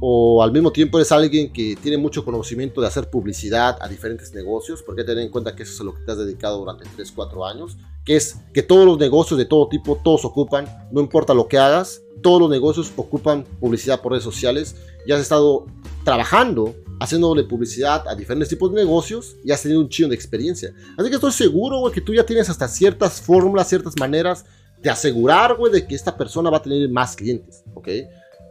[0.00, 4.32] o al mismo tiempo eres alguien que tiene mucho conocimiento de hacer publicidad a diferentes
[4.32, 6.84] negocios, porque tener en cuenta que eso es a lo que te has dedicado durante
[6.96, 7.76] 3, 4 años,
[8.06, 11.58] que es que todos los negocios de todo tipo, todos ocupan, no importa lo que
[11.58, 15.66] hagas, todos los negocios ocupan publicidad por redes sociales, y has estado
[16.04, 20.72] trabajando haciéndole publicidad a diferentes tipos de negocios y has tenido un chino de experiencia.
[20.96, 24.46] Así que estoy seguro, güey, que tú ya tienes hasta ciertas fórmulas, ciertas maneras
[24.80, 27.88] de asegurar, güey, de que esta persona va a tener más clientes, ¿ok?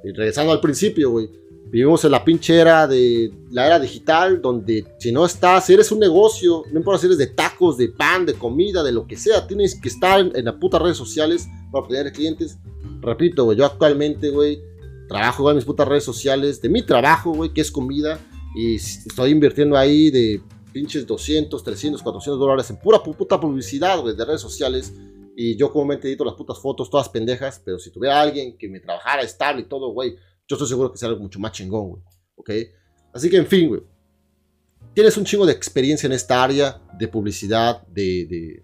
[0.04, 1.30] Y regresando al principio, güey.
[1.72, 5.92] Vivimos en la pinche era de la era digital, donde si no estás, si eres
[5.92, 9.18] un negocio, no importa si eres de tacos, de pan, de comida, de lo que
[9.18, 12.58] sea, tienes que estar en, las putas redes sociales para obtener clientes.
[13.02, 14.62] Repito, güey, yo actualmente, güey,
[15.08, 18.20] trabajo en mis putas redes sociales, de mi trabajo, güey, que es comida,
[18.56, 20.42] y estoy invirtiendo ahí de
[20.72, 24.94] pinches 200, 300, 400 dólares en pura puta publicidad, güey, de redes sociales
[25.36, 28.80] y yo comúnmente edito las putas fotos, todas pendejas, pero si tuviera alguien que me
[28.80, 30.16] trabajara estable y todo, güey,
[30.48, 32.04] yo estoy seguro que sería algo mucho más chingón, güey.
[32.36, 32.50] ¿Ok?
[33.14, 33.82] Así que, en fin, güey.
[34.94, 38.64] Tienes un chingo de experiencia en esta área de publicidad, de, de,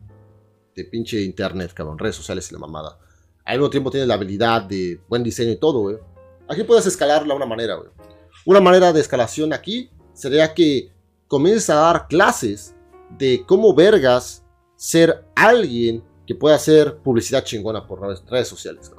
[0.75, 2.97] de pinche internet, cabrón, redes sociales y la mamada.
[3.43, 5.97] Al mismo tiempo tienes la habilidad de buen diseño y todo, güey.
[6.47, 7.89] Aquí puedes escalarlo a una manera, güey.
[8.45, 10.91] Una manera de escalación aquí sería que
[11.27, 12.75] comiences a dar clases
[13.17, 14.43] de cómo vergas
[14.75, 18.91] ser alguien que puede hacer publicidad chingona por redes, sociales,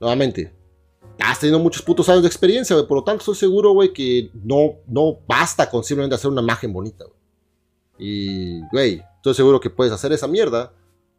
[0.00, 0.54] Nuevamente,
[1.18, 2.86] has tenido muchos putos años de experiencia, güey.
[2.86, 6.72] Por lo tanto, estoy seguro, güey, que no, no basta con simplemente hacer una imagen
[6.72, 7.18] bonita, güey.
[7.98, 10.72] Y, güey, estoy seguro que puedes hacer esa mierda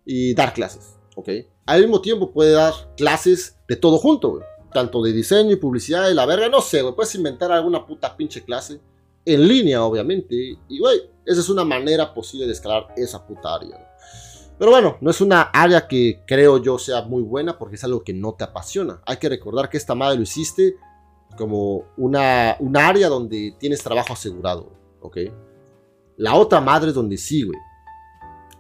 [0.05, 1.29] y dar clases, ¿ok?
[1.65, 4.43] Al mismo tiempo, puedes dar clases de todo junto, güey.
[4.73, 6.95] Tanto de diseño y publicidad y la verga, no sé, güey.
[6.95, 8.79] Puedes inventar alguna puta pinche clase.
[9.25, 10.57] En línea, obviamente.
[10.67, 13.88] Y, güey, esa es una manera posible de escalar esa puta área,
[14.59, 18.03] Pero bueno, no es una área que creo yo sea muy buena porque es algo
[18.03, 19.01] que no te apasiona.
[19.05, 20.75] Hay que recordar que esta madre lo hiciste
[21.37, 25.17] como una, un área donde tienes trabajo asegurado, ¿ok?
[26.17, 27.57] La otra madre es donde sí, güey.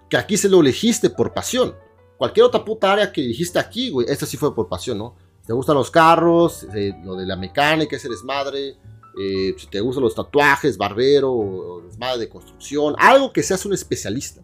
[0.09, 1.75] Que aquí se lo elegiste por pasión.
[2.17, 5.15] Cualquier otra puta área que dijiste aquí, güey, esta sí fue por pasión, ¿no?
[5.49, 8.77] te gustan los carros, eh, lo de la mecánica, ese desmadre,
[9.19, 13.73] eh, si te gustan los tatuajes, barbero, o desmadre de construcción, algo que seas un
[13.73, 14.41] especialista.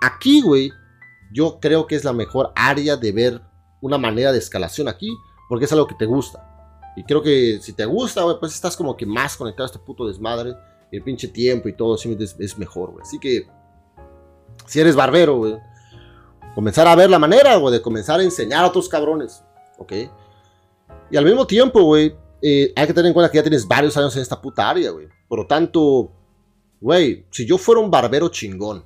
[0.00, 0.72] Aquí, güey,
[1.32, 3.42] yo creo que es la mejor área de ver
[3.80, 5.08] una manera de escalación aquí,
[5.48, 6.44] porque es algo que te gusta.
[6.96, 9.78] Y creo que si te gusta, güey, pues estás como que más conectado a este
[9.78, 10.54] puto desmadre,
[10.90, 13.02] el pinche tiempo y todo, es, es mejor, güey.
[13.02, 13.46] Así que,
[14.66, 15.58] si eres barbero, güey,
[16.54, 19.44] comenzar a ver la manera, güey, de comenzar a enseñar a otros cabrones,
[19.78, 19.92] ¿ok?
[21.10, 23.96] Y al mismo tiempo, güey, eh, hay que tener en cuenta que ya tienes varios
[23.96, 25.08] años en esta puta área, güey.
[25.28, 26.10] Por lo tanto,
[26.80, 28.84] güey, si yo fuera un barbero chingón,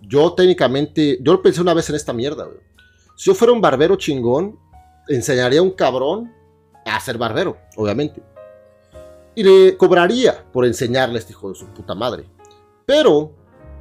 [0.00, 2.48] yo técnicamente, yo lo pensé una vez en esta mierda.
[3.16, 4.58] Si yo fuera un barbero chingón,
[5.08, 6.32] enseñaría a un cabrón
[6.84, 8.22] a ser barbero, obviamente.
[9.34, 12.24] Y le cobraría por enseñarle a este hijo de su puta madre.
[12.86, 13.32] Pero,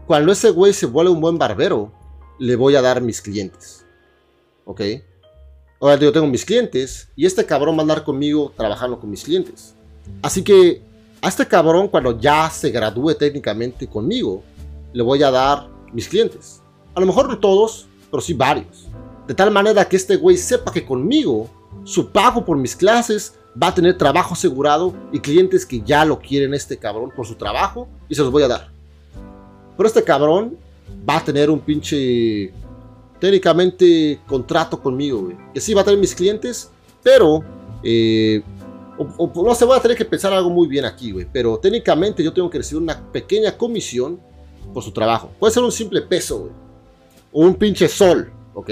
[0.08, 1.92] cuando ese güey se vuelve un buen barbero,
[2.40, 3.86] le voy a dar mis clientes.
[4.66, 4.82] ¿Ok?
[5.80, 9.24] Ahora yo tengo mis clientes y este cabrón va a andar conmigo trabajando con mis
[9.24, 9.76] clientes.
[10.22, 10.82] Así que
[11.22, 14.44] a este cabrón cuando ya se gradúe técnicamente conmigo,
[14.94, 16.62] le voy a dar mis clientes.
[16.94, 18.88] A lo mejor no todos, pero sí varios.
[19.28, 21.50] De tal manera que este güey sepa que conmigo
[21.84, 26.20] su pago por mis clases va a tener trabajo asegurado y clientes que ya lo
[26.20, 28.70] quieren este cabrón por su trabajo y se los voy a dar.
[29.78, 30.58] Pero este cabrón
[31.08, 32.52] va a tener un pinche
[33.20, 35.38] técnicamente contrato conmigo, güey.
[35.54, 36.70] Que sí va a tener mis clientes,
[37.02, 37.44] pero
[37.84, 38.44] eh,
[39.36, 41.28] no se va a tener que pensar algo muy bien aquí, güey.
[41.32, 44.20] Pero técnicamente yo tengo que recibir una pequeña comisión
[44.76, 45.32] por su trabajo.
[45.40, 46.52] Puede ser un simple peso, güey.
[47.32, 48.70] O un pinche sol, ¿ok?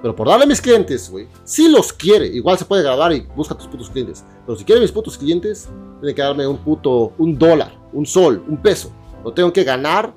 [0.00, 3.26] Pero por darle a mis clientes, güey, si los quiere, igual se puede grabar y
[3.36, 4.24] busca tus putos clientes.
[4.46, 5.68] Pero si quiere mis putos clientes,
[6.00, 8.92] tiene que darme un puto, un dólar, un sol, un peso.
[9.24, 10.14] Lo tengo que ganar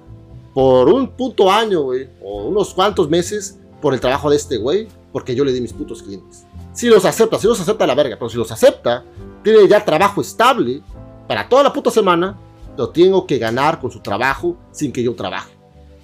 [0.54, 4.88] por un puto año, güey, o unos cuantos meses por el trabajo de este güey,
[5.12, 6.46] porque yo le di mis putos clientes.
[6.74, 9.04] Si los acepta, si los acepta la verga, pero si los acepta,
[9.44, 10.84] tiene ya trabajo estable
[11.28, 12.38] para toda la puta semana,
[12.78, 15.51] lo tengo que ganar con su trabajo sin que yo trabaje.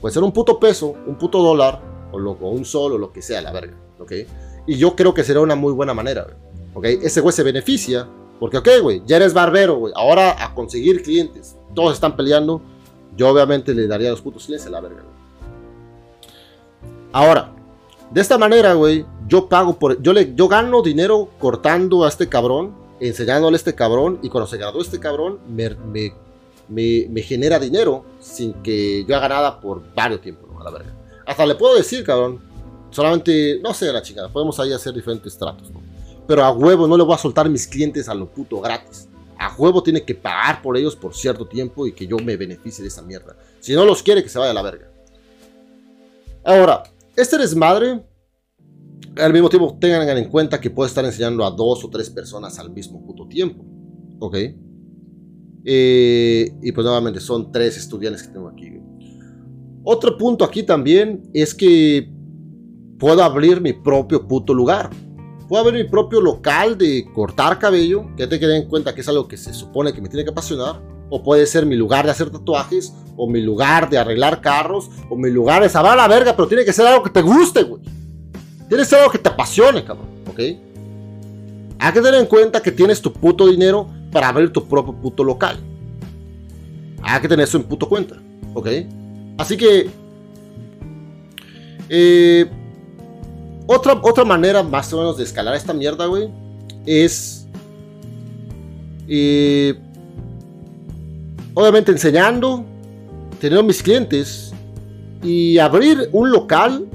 [0.01, 3.21] Puede ser un puto peso, un puto dólar, o, lo, un sol, o lo que
[3.21, 4.11] sea, la verga, ¿ok?
[4.67, 6.27] Y yo creo que será una muy buena manera,
[6.73, 6.85] ¿ok?
[6.85, 8.07] Ese güey se beneficia,
[8.39, 12.61] porque, ok, güey, ya eres barbero, güey, ahora a conseguir clientes, todos están peleando,
[13.15, 15.03] yo obviamente le daría los putos clientes a la verga,
[17.11, 17.51] Ahora,
[18.11, 20.01] de esta manera, güey, yo pago por.
[20.01, 24.47] Yo, le, yo gano dinero cortando a este cabrón, enseñándole a este cabrón, y cuando
[24.47, 26.13] se graduó este cabrón, me,
[27.23, 30.59] genera dinero sin que yo haga nada por varios tiempos, ¿no?
[30.59, 30.93] A la verga.
[31.25, 32.41] Hasta le puedo decir, cabrón,
[32.91, 35.81] solamente, no sé, la chingada, podemos ahí hacer diferentes tratos, ¿no?
[36.27, 39.07] Pero a huevo no le voy a soltar mis clientes a lo puto gratis.
[39.37, 42.83] A huevo tiene que pagar por ellos por cierto tiempo y que yo me beneficie
[42.83, 43.35] de esa mierda.
[43.59, 44.91] Si no los quiere, que se vaya a la verga.
[46.43, 46.83] Ahora,
[47.15, 48.03] este desmadre,
[49.17, 52.59] al mismo tiempo tengan en cuenta que puede estar enseñando a dos o tres personas
[52.59, 53.63] al mismo puto tiempo.
[54.19, 54.35] ¿Ok?
[55.65, 58.79] Eh, y pues nuevamente son tres estudiantes que tengo aquí.
[59.83, 62.11] Otro punto aquí también es que
[62.97, 64.89] puedo abrir mi propio puto lugar.
[65.47, 69.07] Puedo abrir mi propio local de cortar cabello, que te queden en cuenta que es
[69.07, 72.11] algo que se supone que me tiene que apasionar o puede ser mi lugar de
[72.11, 76.35] hacer tatuajes, o mi lugar de arreglar carros, o mi lugar de saber la verga,
[76.35, 77.81] pero tiene que ser algo que te guste, güey.
[78.67, 80.39] Tiene que ser algo que te apasione, cabrón, ¿ok?
[81.79, 85.23] Hay que tener en cuenta que tienes tu puto dinero para abrir tu propio puto
[85.23, 85.59] local.
[87.01, 88.15] Hay que tener eso en puto cuenta,
[88.53, 88.67] ¿ok?
[89.37, 89.89] Así que...
[91.89, 92.49] Eh,
[93.65, 96.29] otra, otra manera más o menos de escalar esta mierda, güey,
[96.85, 97.47] es...
[99.07, 99.75] Eh,
[101.53, 102.63] obviamente enseñando,
[103.39, 104.53] teniendo mis clientes
[105.23, 106.85] y abrir un local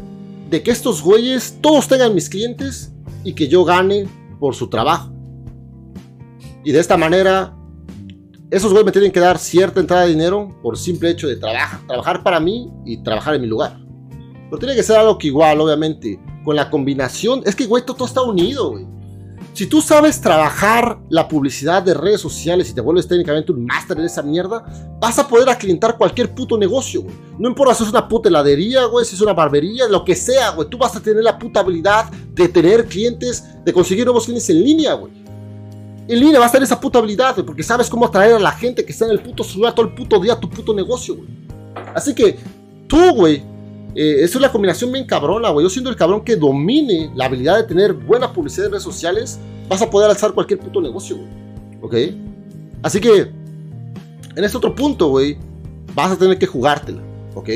[0.48, 2.92] de que estos güeyes todos tengan mis clientes
[3.24, 4.06] y que yo gane
[4.38, 5.13] por su trabajo.
[6.64, 7.54] Y de esta manera,
[8.50, 11.86] esos güeyes me tienen que dar cierta entrada de dinero por simple hecho de trabajar,
[11.86, 13.78] trabajar para mí y trabajar en mi lugar.
[14.46, 18.06] Pero tiene que ser algo que igual, obviamente, con la combinación, es que güey, todo
[18.06, 18.86] está unido, güey.
[19.52, 23.98] Si tú sabes trabajar la publicidad de redes sociales y te vuelves técnicamente un máster
[23.98, 24.64] en esa mierda,
[25.00, 27.14] vas a poder aclientar cualquier puto negocio, güey.
[27.38, 30.50] No importa si es una puta heladería, güey, si es una barbería, lo que sea,
[30.50, 30.68] güey.
[30.68, 34.64] Tú vas a tener la puta habilidad de tener clientes, de conseguir nuevos clientes en
[34.64, 35.23] línea, güey.
[36.06, 38.84] En línea vas a tener esa puta habilidad, porque sabes cómo atraer a la gente
[38.84, 41.28] que está en el puto celular todo el puto día a tu puto negocio, güey.
[41.94, 42.36] Así que
[42.86, 43.42] tú, güey,
[43.94, 45.64] eh, eso es la combinación bien cabrona, güey.
[45.64, 49.38] Yo siendo el cabrón que domine la habilidad de tener buena publicidad en redes sociales,
[49.68, 51.28] vas a poder alzar cualquier puto negocio, güey.
[51.80, 52.14] ¿Ok?
[52.82, 53.30] Así que,
[54.36, 55.38] en este otro punto, güey,
[55.94, 57.00] vas a tener que jugártela,
[57.34, 57.48] ¿ok?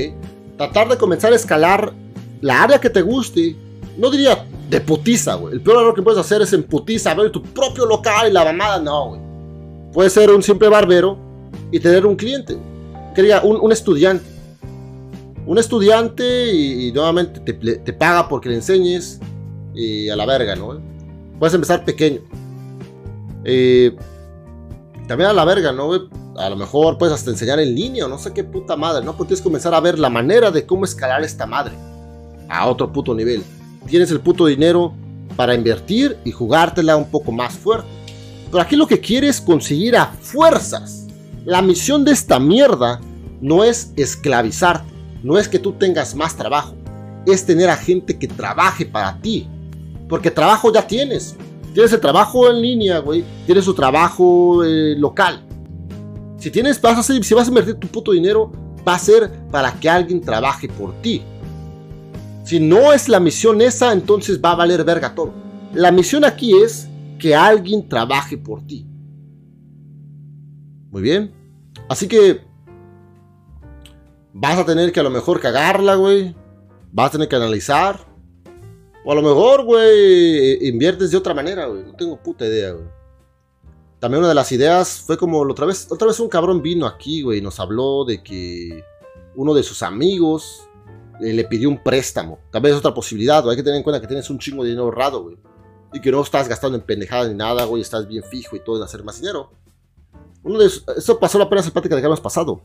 [0.57, 1.92] Tratar de comenzar a escalar
[2.40, 3.57] la área que te guste.
[3.99, 5.55] No diría de putiza, güey.
[5.55, 8.44] El peor error que puedes hacer es en putiza, abrir tu propio local y la
[8.44, 9.20] mamada, no, güey.
[9.92, 11.18] Puedes ser un simple barbero
[11.72, 12.57] y tener un cliente,
[13.14, 14.24] quería un, un estudiante.
[15.46, 19.18] Un estudiante y, nuevamente te, te, paga porque le enseñes
[19.74, 20.78] y a la verga, ¿no?
[21.38, 22.20] Puedes empezar pequeño.
[23.44, 23.96] Eh,
[25.09, 25.90] también a la verga, ¿no?
[26.36, 29.16] A lo mejor puedes hasta enseñar en línea, no sé qué puta madre, ¿no?
[29.16, 31.72] Pues tienes que comenzar a ver la manera de cómo escalar esta madre
[32.49, 33.42] a otro puto nivel.
[33.89, 34.93] Tienes el puto dinero
[35.36, 37.89] para invertir y jugártela un poco más fuerte.
[38.51, 41.07] Pero aquí lo que quieres es conseguir a fuerzas.
[41.45, 43.01] La misión de esta mierda
[43.41, 44.91] no es esclavizarte,
[45.22, 46.74] no es que tú tengas más trabajo,
[47.26, 49.49] es tener a gente que trabaje para ti.
[50.09, 51.36] Porque trabajo ya tienes.
[51.72, 53.24] Tienes el trabajo en línea, güey.
[53.47, 55.43] Tienes su trabajo eh, local.
[56.39, 58.51] Si tienes, vas si vas a invertir tu puto dinero,
[58.86, 61.22] va a ser para que alguien trabaje por ti.
[62.49, 65.34] Si no es la misión esa, entonces va a valer verga todo.
[65.74, 66.88] La misión aquí es
[67.18, 68.86] que alguien trabaje por ti.
[70.90, 71.30] Muy bien.
[71.90, 72.40] Así que
[74.32, 76.34] vas a tener que a lo mejor cagarla, güey.
[76.90, 78.01] Vas a tener que analizar.
[79.05, 81.82] O a lo mejor, güey, inviertes de otra manera, güey.
[81.84, 82.86] No tengo puta idea, güey.
[83.99, 87.20] También una de las ideas fue como otra vez, otra vez un cabrón vino aquí,
[87.20, 88.82] güey, y nos habló de que
[89.36, 90.67] uno de sus amigos
[91.20, 92.38] eh, le pidió un préstamo.
[92.52, 93.48] Vez es otra posibilidad.
[93.48, 95.36] Hay que tener en cuenta que tienes un chingo de dinero ahorrado, güey.
[95.92, 97.82] Y que no estás gastando en pendejadas ni nada, güey.
[97.82, 99.50] Estás bien fijo y todo en hacer más dinero.
[100.42, 102.60] Uno de eso pasó la pena en plática de que pasado.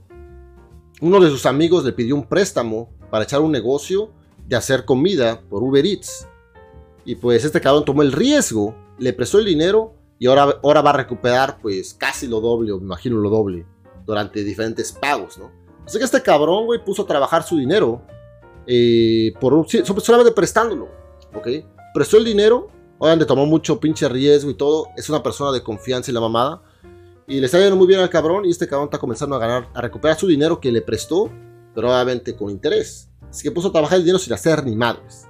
[1.01, 4.11] Uno de sus amigos le pidió un préstamo para echar un negocio
[4.47, 6.27] de hacer comida por Uber Eats.
[7.05, 10.91] Y pues este cabrón tomó el riesgo, le prestó el dinero y ahora, ahora va
[10.91, 13.65] a recuperar pues casi lo doble, o me imagino lo doble,
[14.05, 15.51] durante diferentes pagos, ¿no?
[15.85, 18.01] Así que este cabrón, güey, puso a trabajar su dinero
[18.67, 20.89] eh, por solamente prestándolo,
[21.33, 21.47] ¿ok?
[21.93, 26.11] Prestó el dinero, obviamente tomó mucho pinche riesgo y todo, es una persona de confianza
[26.11, 26.61] y la mamada,
[27.27, 29.69] y le está yendo muy bien al cabrón, y este cabrón está comenzando a ganar,
[29.73, 31.29] a recuperar su dinero que le prestó,
[31.73, 33.09] pero obviamente con interés.
[33.29, 35.27] Así que puso a trabajar el dinero sin hacer ni madres.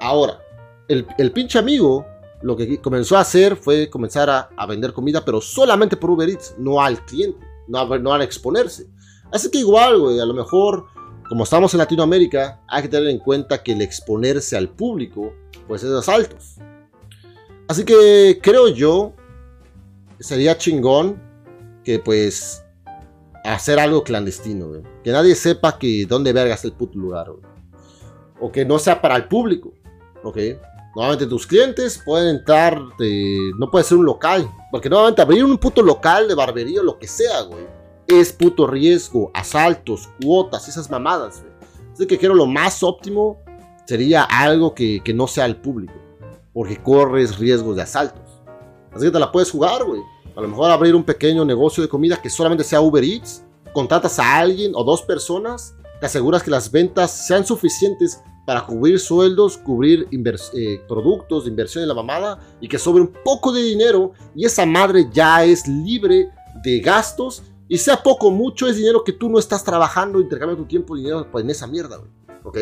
[0.00, 0.40] Ahora,
[0.88, 2.06] el, pinche amigo
[2.42, 6.54] lo que comenzó a hacer fue comenzar a, vender comida, pero solamente por Uber Eats,
[6.58, 8.86] no al cliente, no, no al exponerse.
[9.32, 10.86] Así que igual, güey, a lo mejor,
[11.28, 15.32] como estamos en Latinoamérica, hay que tener en cuenta que el exponerse al público,
[15.66, 16.56] pues es asaltos.
[17.68, 19.14] Así que creo yo,
[20.20, 21.22] sería chingón
[21.82, 22.62] que pues
[23.42, 24.82] hacer algo clandestino, güey.
[25.02, 27.42] Que nadie sepa que dónde verga está el puto lugar, güey.
[28.40, 29.72] O que no sea para el público,
[30.22, 30.38] ¿ok?
[30.94, 32.78] Nuevamente tus clientes pueden entrar,
[33.58, 36.98] no puede ser un local, porque nuevamente abrir un puto local de barbería o lo
[36.98, 37.66] que sea, güey,
[38.06, 41.42] es puto riesgo, asaltos, cuotas, esas mamadas.
[41.92, 43.38] Así que quiero lo más óptimo
[43.86, 45.94] sería algo que, que no sea al público,
[46.52, 48.42] porque corres riesgos de asaltos.
[48.92, 50.00] Así que te la puedes jugar, güey.
[50.36, 54.18] A lo mejor abrir un pequeño negocio de comida que solamente sea Uber Eats, contratas
[54.18, 59.56] a alguien o dos personas, te aseguras que las ventas sean suficientes para cubrir sueldos,
[59.56, 64.12] cubrir eh, productos de inversión en la mamada y que sobre un poco de dinero
[64.34, 66.28] y esa madre ya es libre
[66.62, 70.68] de gastos y sea poco mucho es dinero que tú no estás trabajando, intercambiando tu
[70.68, 72.10] tiempo y dinero en esa mierda, güey.
[72.44, 72.58] ¿Ok?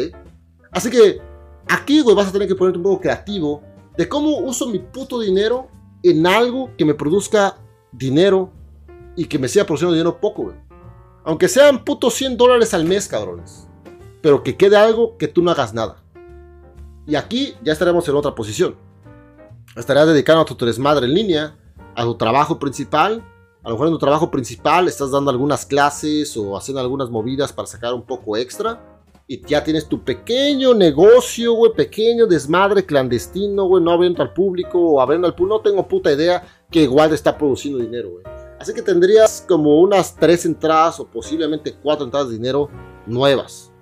[0.70, 1.20] Así que
[1.68, 3.62] aquí, güey, vas a tener que ponerte un poco creativo
[3.96, 5.68] de cómo uso mi puto dinero
[6.03, 7.57] en algo que me produzca
[7.92, 8.50] dinero
[9.16, 10.57] y que me siga produciendo dinero poco, güey.
[11.24, 13.68] Aunque sean putos 100 dólares al mes, cabrones
[14.22, 16.03] pero que quede algo que tú no hagas nada.
[17.07, 18.76] Y aquí ya estaremos en otra posición.
[19.76, 21.57] Estarás dedicando a tu desmadre en línea,
[21.94, 23.24] a tu trabajo principal.
[23.65, 27.53] A lo mejor en tu trabajo principal estás dando algunas clases o haciendo algunas movidas
[27.53, 28.81] para sacar un poco extra.
[29.29, 34.81] Y ya tienes tu pequeño negocio, güey, pequeño desmadre clandestino, güey, no abriendo al público
[34.81, 35.57] o abriendo al público.
[35.57, 38.25] No tengo puta idea que igual está produciendo dinero, güey.
[38.59, 42.69] Así que tendrías como unas tres entradas o posiblemente cuatro entradas de dinero
[43.07, 43.73] nuevas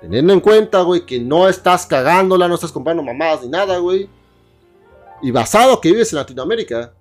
[0.00, 4.08] Teniendo en cuenta, güey, que no estás cagándola, no estás comprando mamadas ni nada, güey.
[5.20, 6.94] Y basado que vives en Latinoamérica,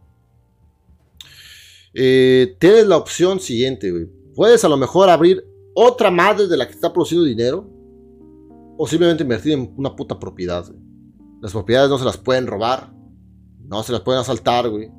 [1.94, 4.08] eh, tienes la opción siguiente, güey.
[4.36, 7.70] Puedes a lo mejor abrir otra madre de la que está produciendo dinero.
[8.78, 10.66] O simplemente invertir en una puta propiedad.
[11.42, 12.94] Las propiedades no se las pueden robar.
[13.60, 14.90] No se las pueden asaltar, güey.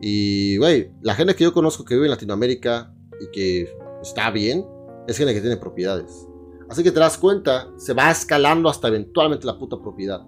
[0.00, 3.68] Y, güey, la gente que yo conozco que vive en Latinoamérica y que
[4.02, 4.66] está bien,
[5.06, 6.26] es gente que tiene propiedades.
[6.68, 10.26] Así que te das cuenta, se va escalando hasta eventualmente la puta propiedad.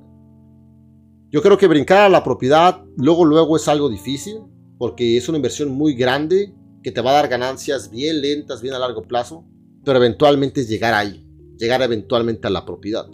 [1.30, 4.42] Yo creo que brincar a la propiedad luego luego es algo difícil
[4.78, 8.74] porque es una inversión muy grande que te va a dar ganancias bien lentas, bien
[8.74, 9.44] a largo plazo,
[9.84, 11.26] pero eventualmente es llegar ahí,
[11.58, 13.06] llegar eventualmente a la propiedad.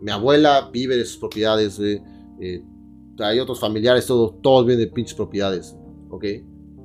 [0.00, 2.62] Mi abuela vive de sus propiedades, eh,
[3.18, 5.76] hay otros familiares, todos, todos de pinches propiedades,
[6.10, 6.24] ¿ok?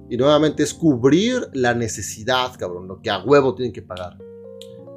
[0.09, 4.17] Y nuevamente es cubrir la necesidad, cabrón, lo que a huevo tienen que pagar.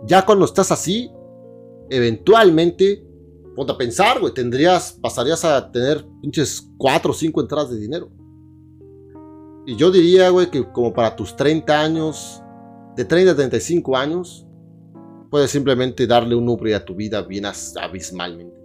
[0.07, 1.11] Ya cuando estás así,
[1.91, 3.05] eventualmente,
[3.55, 8.11] ponte a pensar, güey, tendrías, pasarías a tener pinches 4 o 5 entradas de dinero.
[9.67, 12.43] Y yo diría, güey, que como para tus 30 años,
[12.97, 14.47] de 30 a 35 años,
[15.31, 17.45] puedes simplemente darle un upgrade a tu vida bien
[17.81, 18.61] abismalmente.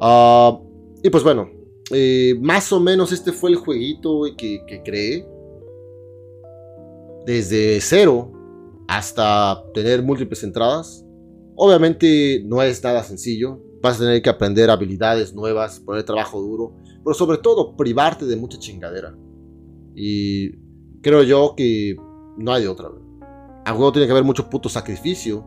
[0.00, 0.58] Ah,
[1.02, 1.50] y pues bueno,
[1.90, 5.26] eh, más o menos este fue el jueguito que, que creé.
[7.26, 8.32] Desde cero
[8.88, 11.04] hasta tener múltiples entradas.
[11.56, 13.60] Obviamente no es nada sencillo.
[13.82, 18.36] Vas a tener que aprender habilidades nuevas, poner trabajo duro, pero sobre todo privarte de
[18.36, 19.16] mucha chingadera.
[19.94, 20.52] Y
[21.00, 21.96] creo yo que
[22.38, 22.90] no hay de otra.
[23.64, 25.44] A juego tiene que haber mucho puto sacrificio.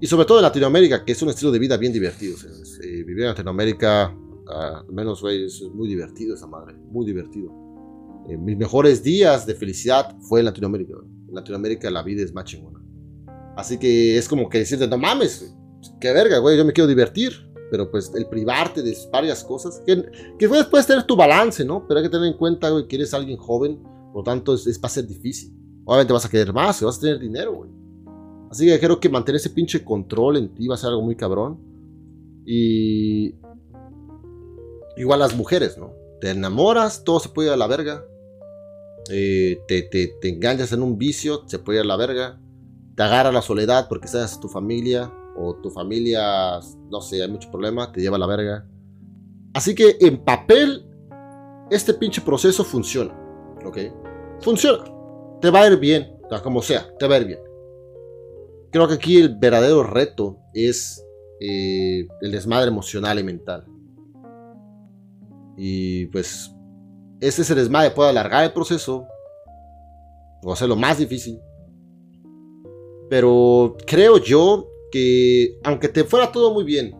[0.00, 2.36] Y sobre todo en Latinoamérica, que es un estilo de vida bien divertido.
[2.82, 4.06] Eh, vivir en Latinoamérica,
[4.48, 6.74] al menos, güey, es muy divertido esa madre.
[6.90, 7.52] Muy divertido.
[8.28, 10.94] Eh, mis mejores días de felicidad fue en Latinoamérica.
[11.28, 12.80] En Latinoamérica la vida es más chingona.
[13.56, 15.54] Así que es como que decirte, no mames,
[16.00, 17.32] qué verga, güey, yo me quiero divertir.
[17.70, 20.04] Pero pues el privarte de varias cosas, que,
[20.38, 21.86] que puedes tener tu balance, ¿no?
[21.88, 24.78] Pero hay que tener en cuenta, güey, que eres alguien joven, por lo tanto es,
[24.78, 25.56] va a ser difícil.
[25.86, 27.70] Obviamente vas a querer más, vas a tener dinero, güey.
[28.50, 31.16] Así que creo que mantener ese pinche control en ti va a ser algo muy
[31.16, 31.58] cabrón.
[32.44, 33.36] Y.
[34.98, 35.94] Igual las mujeres, ¿no?
[36.20, 38.04] Te enamoras, todo se puede ir a la verga.
[39.10, 42.38] Eh, te, te, te, enganchas en un vicio, se puede ir a la verga.
[42.94, 45.10] Te agarra la soledad porque sabes tu familia.
[45.36, 46.60] O tu familia,
[46.90, 48.66] no sé, hay mucho problema, te lleva a la verga.
[49.54, 50.84] Así que en papel,
[51.70, 53.14] este pinche proceso funciona.
[53.64, 53.78] ¿Ok?
[54.40, 54.84] Funciona.
[55.40, 57.40] Te va a ir bien, como sea, te va a ir bien.
[58.70, 61.04] Creo que aquí el verdadero reto es
[61.40, 63.66] eh, el desmadre emocional y mental.
[65.56, 66.54] Y pues
[67.20, 69.06] este ese desmadre puede alargar el proceso
[70.42, 71.38] o hacerlo más difícil.
[73.10, 76.94] Pero creo yo que aunque te fuera todo muy bien,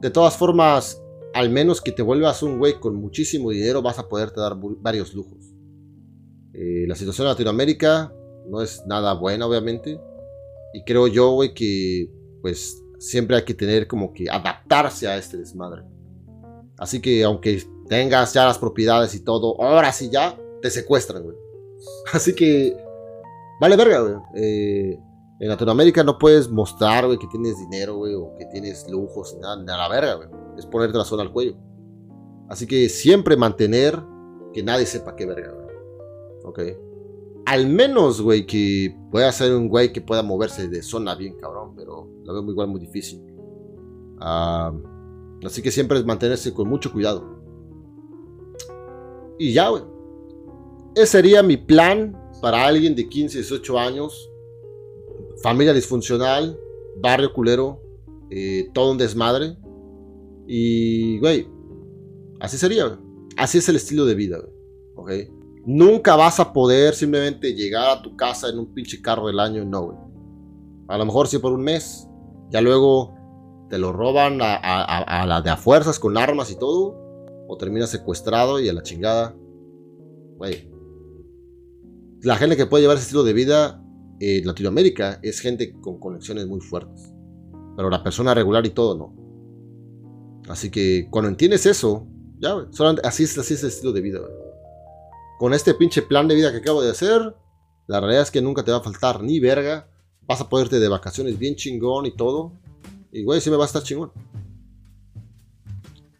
[0.00, 4.08] de todas formas, al menos que te vuelvas un güey con muchísimo dinero, vas a
[4.08, 5.54] poderte dar varios lujos.
[6.52, 8.12] Eh, la situación en Latinoamérica
[8.48, 9.98] no es nada buena, obviamente.
[10.74, 12.10] Y creo yo, güey, que
[12.42, 15.82] pues siempre hay que tener como que adaptarse a este desmadre.
[16.76, 21.36] Así que aunque tengas ya las propiedades y todo, ahora sí ya te secuestran, güey.
[22.12, 22.76] Así que
[23.60, 24.14] vale verga, güey.
[24.36, 24.98] Eh,
[25.40, 29.62] en Latinoamérica no puedes mostrar, güey, que tienes dinero, güey, o que tienes lujos, nada,
[29.62, 30.30] nada la verga.
[30.56, 31.56] Es ponerte la zona al cuello.
[32.48, 34.02] Así que siempre mantener
[34.52, 35.76] que nadie sepa qué verga, güey.
[36.44, 36.60] Ok.
[37.46, 41.74] Al menos, güey, que pueda ser un güey que pueda moverse de zona bien cabrón,
[41.76, 43.22] pero lo veo igual muy difícil.
[44.20, 44.72] Ah...
[45.44, 47.24] Así que siempre es mantenerse con mucho cuidado.
[49.38, 49.84] Y ya, güey.
[50.94, 54.30] Ese sería mi plan para alguien de 15, 18 años.
[55.42, 56.58] Familia disfuncional,
[57.00, 57.80] barrio culero,
[58.30, 59.56] eh, todo un desmadre.
[60.46, 61.46] Y, güey,
[62.40, 62.98] así sería,
[63.38, 64.52] Así es el estilo de vida, güey.
[64.96, 65.30] ¿Ok?
[65.64, 69.64] Nunca vas a poder simplemente llegar a tu casa en un pinche carro del año,
[69.64, 69.98] no, güey.
[70.88, 72.08] A lo mejor sí por un mes.
[72.50, 73.14] Ya luego
[73.70, 76.96] te lo roban a, la de a fuerzas con armas y todo,
[77.46, 79.36] o terminas secuestrado y a la chingada.
[80.36, 80.68] Güey.
[82.22, 83.84] La gente que puede llevar ese estilo de vida
[84.20, 87.12] en Latinoamérica es gente con conexiones muy fuertes.
[87.76, 89.28] Pero la persona regular y todo no.
[90.48, 92.06] Así que cuando entiendes eso,
[92.40, 92.56] ya,
[93.04, 94.20] así es, así es el estilo de vida.
[95.38, 97.34] Con este pinche plan de vida que acabo de hacer,
[97.86, 99.88] la realidad es que nunca te va a faltar ni verga.
[100.26, 102.52] Vas a poderte de vacaciones bien chingón y todo.
[103.12, 104.12] Y güey, sí me va a estar chingón.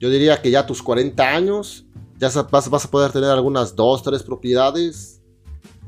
[0.01, 1.87] Yo diría que ya a tus 40 años,
[2.19, 5.21] ya vas, vas a poder tener algunas 2, 3 propiedades.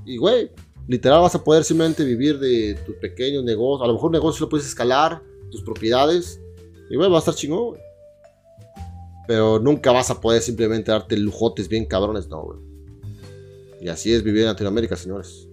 [0.05, 0.51] Y güey,
[0.91, 3.84] literal vas a poder simplemente vivir de tus pequeños negocios.
[3.84, 6.41] A lo mejor negocio lo puedes escalar, tus propiedades.
[6.91, 7.80] Y güey, va a estar chingón, güey.
[9.28, 12.59] Pero nunca vas a poder simplemente darte lujotes bien cabrones, no, güey.
[13.80, 15.47] Y así es vivir en Latinoamérica, señores.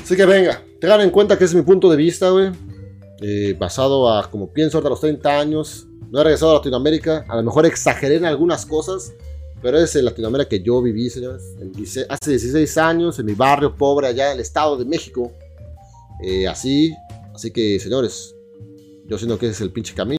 [0.00, 2.52] Así que venga, tengan en cuenta que ese es mi punto de vista, güey.
[3.20, 5.88] Eh, basado a como pienso ahorita a los 30 años.
[6.12, 9.12] No he regresado a Latinoamérica, a lo mejor exageré en algunas cosas,
[9.62, 11.42] pero es en Latinoamérica que yo viví, señores.
[12.08, 15.32] hace 16 años, en mi barrio pobre allá en el Estado de México.
[16.22, 16.92] Eh, así,
[17.38, 18.34] Así que, señores,
[19.06, 20.06] yo siento que ese es el pinche camino.